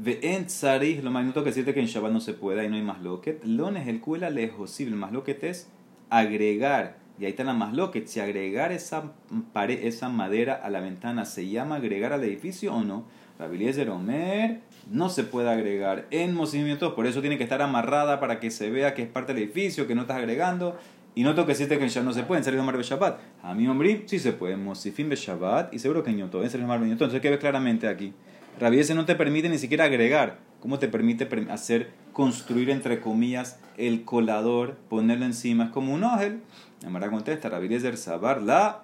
en 0.06 0.46
Tzarih, 0.46 1.02
lo 1.02 1.12
más 1.12 1.26
que 1.34 1.42
decirte 1.42 1.74
que 1.74 1.82
en 1.82 1.88
Shabbat 1.88 2.14
no 2.14 2.22
se 2.22 2.34
puede, 2.34 2.62
ahí 2.62 2.70
no 2.70 2.76
hay 2.76 2.84
más 2.84 3.02
loquet. 3.02 3.44
Lones 3.44 3.88
el 3.88 4.00
cuela 4.00 4.30
lejos, 4.30 4.72
el 4.80 4.96
más 4.96 5.12
loquet 5.12 5.44
es 5.44 5.70
agregar 6.10 6.99
y 7.20 7.26
ahí 7.26 7.32
está 7.32 7.44
la 7.44 7.54
más 7.54 7.74
que 7.92 8.08
Si 8.08 8.20
agregar 8.20 8.72
esa, 8.72 9.12
pared, 9.52 9.86
esa 9.86 10.10
madera 10.10 10.54
a 10.54 10.70
la 10.70 10.80
ventana 10.80 11.26
se 11.26 11.50
llama 11.50 11.76
agregar 11.76 12.14
al 12.14 12.24
edificio 12.24 12.74
o 12.74 12.84
no. 12.84 13.06
De 13.38 13.90
Omer 13.90 14.60
no 14.92 15.08
se 15.08 15.24
puede 15.24 15.50
agregar 15.50 16.08
en 16.12 16.34
movimientos, 16.34 16.94
por 16.94 17.08
eso 17.08 17.22
tiene 17.22 17.38
que 17.38 17.44
estar 17.44 17.62
amarrada 17.62 18.20
para 18.20 18.40
que 18.40 18.52
se 18.52 18.70
vea 18.70 18.94
que 18.94 19.04
es 19.04 19.08
parte 19.08 19.34
del 19.34 19.44
edificio, 19.44 19.88
que 19.88 19.96
no 19.96 20.02
estás 20.02 20.18
agregando. 20.18 20.78
Y 21.16 21.24
no 21.24 21.34
que 21.36 21.44
decirte 21.44 21.80
que 21.80 21.88
ya 21.88 22.04
no 22.04 22.14
se 22.14 22.24
puede, 22.24 22.40
en 22.40 22.46
salir 22.46 22.62
de 22.62 22.84
Shabbat. 22.84 23.20
A 23.42 23.54
mi 23.54 23.68
hombre 23.68 24.04
sí 24.06 24.20
se 24.20 24.32
puede, 24.32 24.56
Mosifim 24.58 25.10
Shabbat 25.10 25.74
y 25.74 25.80
seguro 25.80 26.04
que 26.04 26.12
en 26.12 26.20
Yoto, 26.20 26.44
en 26.44 26.50
salir 26.50 26.68
de 26.68 26.92
Entonces, 26.92 27.20
¿qué 27.20 27.30
ves 27.30 27.40
claramente 27.40 27.88
aquí? 27.88 28.14
Rabiese 28.60 28.96
no 28.96 29.06
te 29.06 29.16
permite 29.16 29.50
ni 29.50 29.58
siquiera 29.58 29.86
agregar. 29.86 30.40
¿Cómo 30.62 30.80
te 30.80 30.88
permite 30.88 31.28
hacer, 31.50 31.92
construir 32.12 32.70
entre 32.70 33.00
comillas, 33.00 33.60
el 33.78 34.04
colador, 34.04 34.76
ponerlo 34.90 35.26
encima? 35.26 35.66
Es 35.66 35.70
como 35.72 35.94
un 35.94 36.04
ángel. 36.04 36.42
Amara 36.86 37.10
contesta, 37.10 37.50
Rabiezer 37.50 37.98
Sabar 37.98 38.42
la 38.42 38.84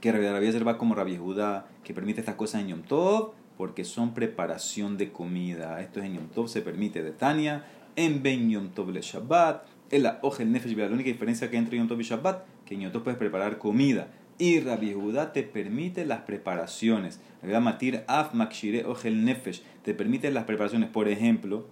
que 0.00 0.12
Rabiezer 0.12 0.66
va 0.66 0.78
como 0.78 0.94
Rabbi 0.94 1.16
Judá, 1.16 1.66
que 1.84 1.92
permite 1.92 2.20
estas 2.20 2.36
cosas 2.36 2.62
en 2.62 2.68
Yom 2.68 2.82
Tov, 2.82 3.32
porque 3.56 3.84
son 3.84 4.14
preparación 4.14 4.96
de 4.96 5.10
comida. 5.10 5.80
Esto 5.80 6.00
es 6.00 6.06
en 6.06 6.14
Yom 6.14 6.28
Tov, 6.28 6.48
se 6.48 6.62
permite 6.62 7.02
de 7.02 7.10
Tania, 7.10 7.64
en 7.96 8.22
Ben 8.22 8.48
Yom 8.48 8.68
Tov 8.68 8.90
le 8.90 9.00
Shabbat, 9.00 9.66
en 9.90 10.02
la 10.02 10.18
Ojel 10.22 10.52
Nefesh 10.52 10.76
La 10.76 10.86
única 10.86 11.10
diferencia 11.10 11.50
que 11.50 11.56
hay 11.56 11.62
entre 11.62 11.78
Yom 11.78 11.88
Tov 11.88 12.00
y 12.00 12.04
Shabbat, 12.04 12.44
que 12.64 12.74
en 12.74 12.82
Yom 12.82 12.92
Tov 12.92 13.02
puedes 13.02 13.18
preparar 13.18 13.58
comida, 13.58 14.08
Y 14.38 14.60
Rabbi 14.60 14.92
Judá 14.92 15.32
te 15.32 15.42
permite 15.42 16.06
las 16.06 16.20
preparaciones. 16.20 17.20
Matir 17.42 18.04
af 18.06 18.34
makshire 18.34 18.84
ogel 18.84 19.24
nefesh. 19.24 19.62
Te 19.82 19.94
permite 19.94 20.30
las 20.30 20.44
preparaciones. 20.44 20.88
Por 20.90 21.08
ejemplo, 21.08 21.66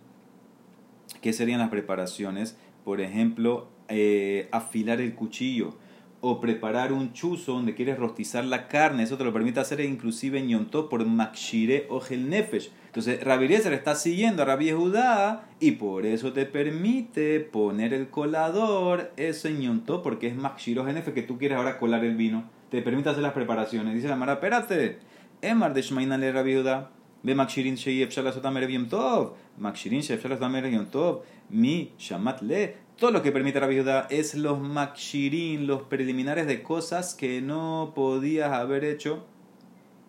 ¿qué 1.22 1.32
serían 1.32 1.60
las 1.60 1.70
preparaciones? 1.70 2.56
Por 2.84 3.00
ejemplo, 3.00 3.68
eh, 3.88 4.48
afilar 4.50 5.00
el 5.00 5.14
cuchillo 5.14 5.76
o 6.20 6.40
preparar 6.40 6.92
un 6.92 7.12
chuzo 7.12 7.52
donde 7.52 7.74
quieres 7.74 7.98
rostizar 7.98 8.44
la 8.44 8.66
carne, 8.66 9.04
eso 9.04 9.16
te 9.16 9.22
lo 9.22 9.32
permite 9.32 9.60
hacer 9.60 9.80
inclusive 9.80 10.38
en 10.38 10.48
Yom 10.48 10.66
por 10.66 11.04
Makshire 11.04 11.86
o 11.88 12.00
Gel 12.00 12.28
Nefesh. 12.28 12.72
Entonces, 12.86 13.22
Rabbi 13.22 13.44
Eliezer 13.44 13.72
está 13.74 13.94
siguiendo 13.94 14.42
a 14.42 14.46
Rabbi 14.46 14.72
Judá 14.72 15.48
y 15.60 15.72
por 15.72 16.04
eso 16.04 16.32
te 16.32 16.46
permite 16.46 17.38
poner 17.40 17.92
el 17.92 18.08
colador 18.08 19.12
eso 19.16 19.46
en 19.46 19.80
porque 20.02 20.26
es 20.26 20.34
Makshire 20.34 20.80
o 20.80 20.84
Gel 20.84 20.94
Nefesh 20.96 21.14
que 21.14 21.22
tú 21.22 21.38
quieres 21.38 21.58
ahora 21.58 21.78
colar 21.78 22.04
el 22.04 22.16
vino. 22.16 22.55
Te 22.70 22.82
permite 22.82 23.08
hacer 23.08 23.22
las 23.22 23.32
preparaciones. 23.32 23.94
Dice 23.94 24.08
la 24.08 24.16
Mara, 24.16 24.34
espérate. 24.34 24.98
Emar 25.40 25.74
de 25.74 25.82
Shmainale 25.82 26.32
Rabbi 26.32 26.54
Judá. 26.54 26.90
Ve 27.22 27.34
Makshirin 27.34 27.76
Sheif 27.76 28.10
Shalasotam 28.10 28.58
Yom 28.68 28.88
Tov. 28.88 29.34
Makshirin 29.58 30.02
Yom 30.02 30.86
Tov. 30.86 31.22
Mi 31.50 31.92
Shamat 31.98 32.42
Le. 32.42 32.86
Todo 32.96 33.10
lo 33.10 33.22
que 33.22 33.30
permite 33.30 33.60
la 33.60 33.66
viuda 33.66 34.06
es 34.08 34.34
los 34.34 34.58
makshirin, 34.58 35.66
los 35.66 35.82
preliminares 35.82 36.46
de 36.46 36.62
cosas 36.62 37.14
que 37.14 37.42
no 37.42 37.92
podías 37.94 38.52
haber 38.52 38.84
hecho 38.84 39.26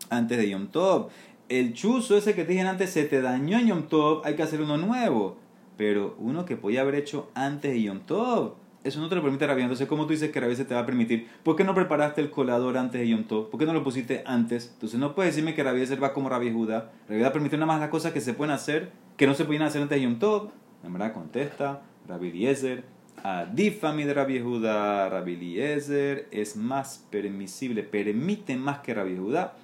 antes 0.10 0.38
de 0.38 0.50
Yom 0.50 0.68
Tov. 0.68 1.10
El 1.50 1.74
chuzo 1.74 2.16
ese 2.16 2.34
que 2.34 2.46
te 2.46 2.54
dije 2.54 2.62
antes 2.62 2.92
se 2.92 3.04
te 3.04 3.22
dañó 3.22 3.60
en 3.60 3.68
Yom 3.68 3.84
Tov, 3.90 4.22
hay 4.24 4.36
que 4.36 4.44
hacer 4.44 4.62
uno 4.62 4.78
nuevo. 4.78 5.36
Pero 5.76 6.16
uno 6.18 6.46
que 6.46 6.56
podía 6.56 6.80
haber 6.80 6.96
hecho 6.96 7.30
antes 7.36 7.74
de 7.74 7.82
Yom 7.82 8.00
Tov, 8.00 8.54
eso 8.84 9.00
no 9.00 9.10
te 9.10 9.16
lo 9.16 9.22
permite 9.22 9.46
Rabbi. 9.46 9.62
Entonces, 9.62 9.88
¿cómo 9.88 10.06
tú 10.06 10.12
dices 10.12 10.32
que 10.32 10.40
Rabbi 10.40 10.56
se 10.56 10.66
te 10.66 10.74
va 10.74 10.82
a 10.82 10.86
permitir? 10.86 11.28
¿Por 11.44 11.56
qué 11.56 11.64
no 11.64 11.74
preparaste 11.76 12.22
el 12.22 12.30
colador 12.30 12.78
antes 12.78 13.02
de 13.02 13.10
Yom 13.10 13.26
Tov? 13.26 13.50
¿Por 13.50 13.60
qué 13.60 13.66
no 13.66 13.74
lo 13.74 13.84
pusiste 13.84 14.24
antes? 14.26 14.72
Entonces, 14.74 15.00
no 15.00 15.14
puedes 15.16 15.34
decirme 15.34 15.54
que 15.54 15.64
Rabbi 15.64 15.84
va 15.96 16.14
como 16.14 16.30
Rabbi 16.30 16.52
Judá. 16.52 16.92
Rabbi 17.10 17.22
va 17.22 17.28
a 17.28 17.34
permitir 17.34 17.60
nada 17.60 17.72
más 17.72 17.82
las 17.82 17.90
cosas 17.90 18.14
que 18.14 18.22
se 18.22 18.34
pueden 18.34 18.54
hacer, 18.54 18.92
que 19.18 19.28
no 19.28 19.34
se 19.34 19.46
podían 19.46 19.64
hacer 19.64 19.82
antes 19.82 19.98
de 19.98 20.04
Yom 20.04 20.20
Tov. 20.20 20.52
La 20.84 20.90
verdad, 20.90 21.14
contesta. 21.14 21.82
Rabbi 22.08 22.30
Eliezer, 22.30 22.86
Adifami 23.24 24.04
de 24.04 24.14
Rabbi 24.14 24.40
Judá, 24.40 25.10
Rabbi 25.10 25.34
Eliezer 25.34 26.28
es 26.32 26.56
más 26.56 27.06
permisible, 27.10 27.84
permite 27.84 28.56
más 28.56 28.80
que 28.80 28.94
Rabbi 28.94 29.18
Judá, 29.18 29.56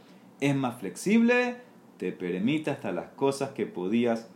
es 0.41 0.55
más 0.55 0.79
flexible, 0.79 1.57
te 1.97 2.11
permite 2.11 2.71
hasta 2.71 2.91
las 2.91 3.09
cosas 3.11 3.51
que 3.51 3.65
podías 3.65 4.27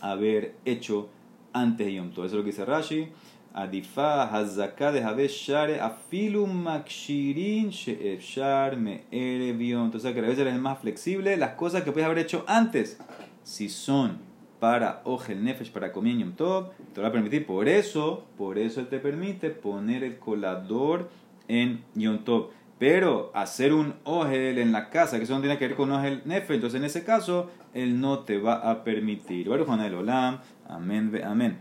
haber 0.00 0.56
hecho 0.64 1.08
antes 1.52 1.86
de 1.86 1.94
Yom 1.94 2.10
Tov. 2.10 2.24
Eso 2.24 2.34
es 2.34 2.38
lo 2.38 2.44
que 2.44 2.50
dice 2.50 2.64
Rashi. 2.64 3.08
Adifa 3.56 4.24
hazaka 4.24 4.92
de 4.92 5.02
Habe 5.02 5.28
Share 5.28 5.80
afilu 5.80 6.46
makshirin 6.46 7.70
she'efshar 7.70 8.76
me'erevion. 8.76 9.86
Entonces, 9.86 10.12
que 10.12 10.18
a 10.18 10.22
veces 10.22 10.46
es 10.46 10.58
más 10.58 10.78
flexible 10.78 11.38
las 11.38 11.52
cosas 11.52 11.82
que 11.82 11.90
puedes 11.90 12.04
haber 12.04 12.18
hecho 12.18 12.44
antes, 12.46 12.98
si 13.44 13.70
son 13.70 14.18
para 14.60 15.00
Ogel 15.04 15.42
Nefesh, 15.42 15.70
para 15.70 15.90
comer 15.90 16.18
Yom 16.18 16.32
Tov, 16.32 16.72
te 16.92 17.00
va 17.00 17.08
a 17.08 17.12
permitir. 17.12 17.46
Por 17.46 17.66
eso, 17.66 18.26
por 18.36 18.58
eso 18.58 18.80
él 18.80 18.88
te 18.88 18.98
permite 18.98 19.48
poner 19.48 20.04
el 20.04 20.18
colador 20.18 21.08
en 21.48 21.82
Yom 21.94 22.24
Tov. 22.24 22.50
Pero 22.78 23.30
hacer 23.34 23.72
un 23.72 23.94
Ogel 24.04 24.58
en 24.58 24.72
la 24.72 24.90
casa, 24.90 25.16
que 25.16 25.24
eso 25.24 25.34
no 25.34 25.40
tiene 25.40 25.56
que 25.56 25.68
ver 25.68 25.76
con 25.78 25.90
Ogel 25.92 26.20
Nefesh, 26.26 26.56
entonces 26.56 26.78
en 26.78 26.84
ese 26.84 27.04
caso, 27.04 27.50
él 27.72 28.02
no 28.02 28.18
te 28.18 28.36
va 28.36 28.70
a 28.70 28.84
permitir. 28.84 29.48
El 29.48 29.94
Olam, 29.94 30.40
amén, 30.68 31.18
amén. 31.24 31.58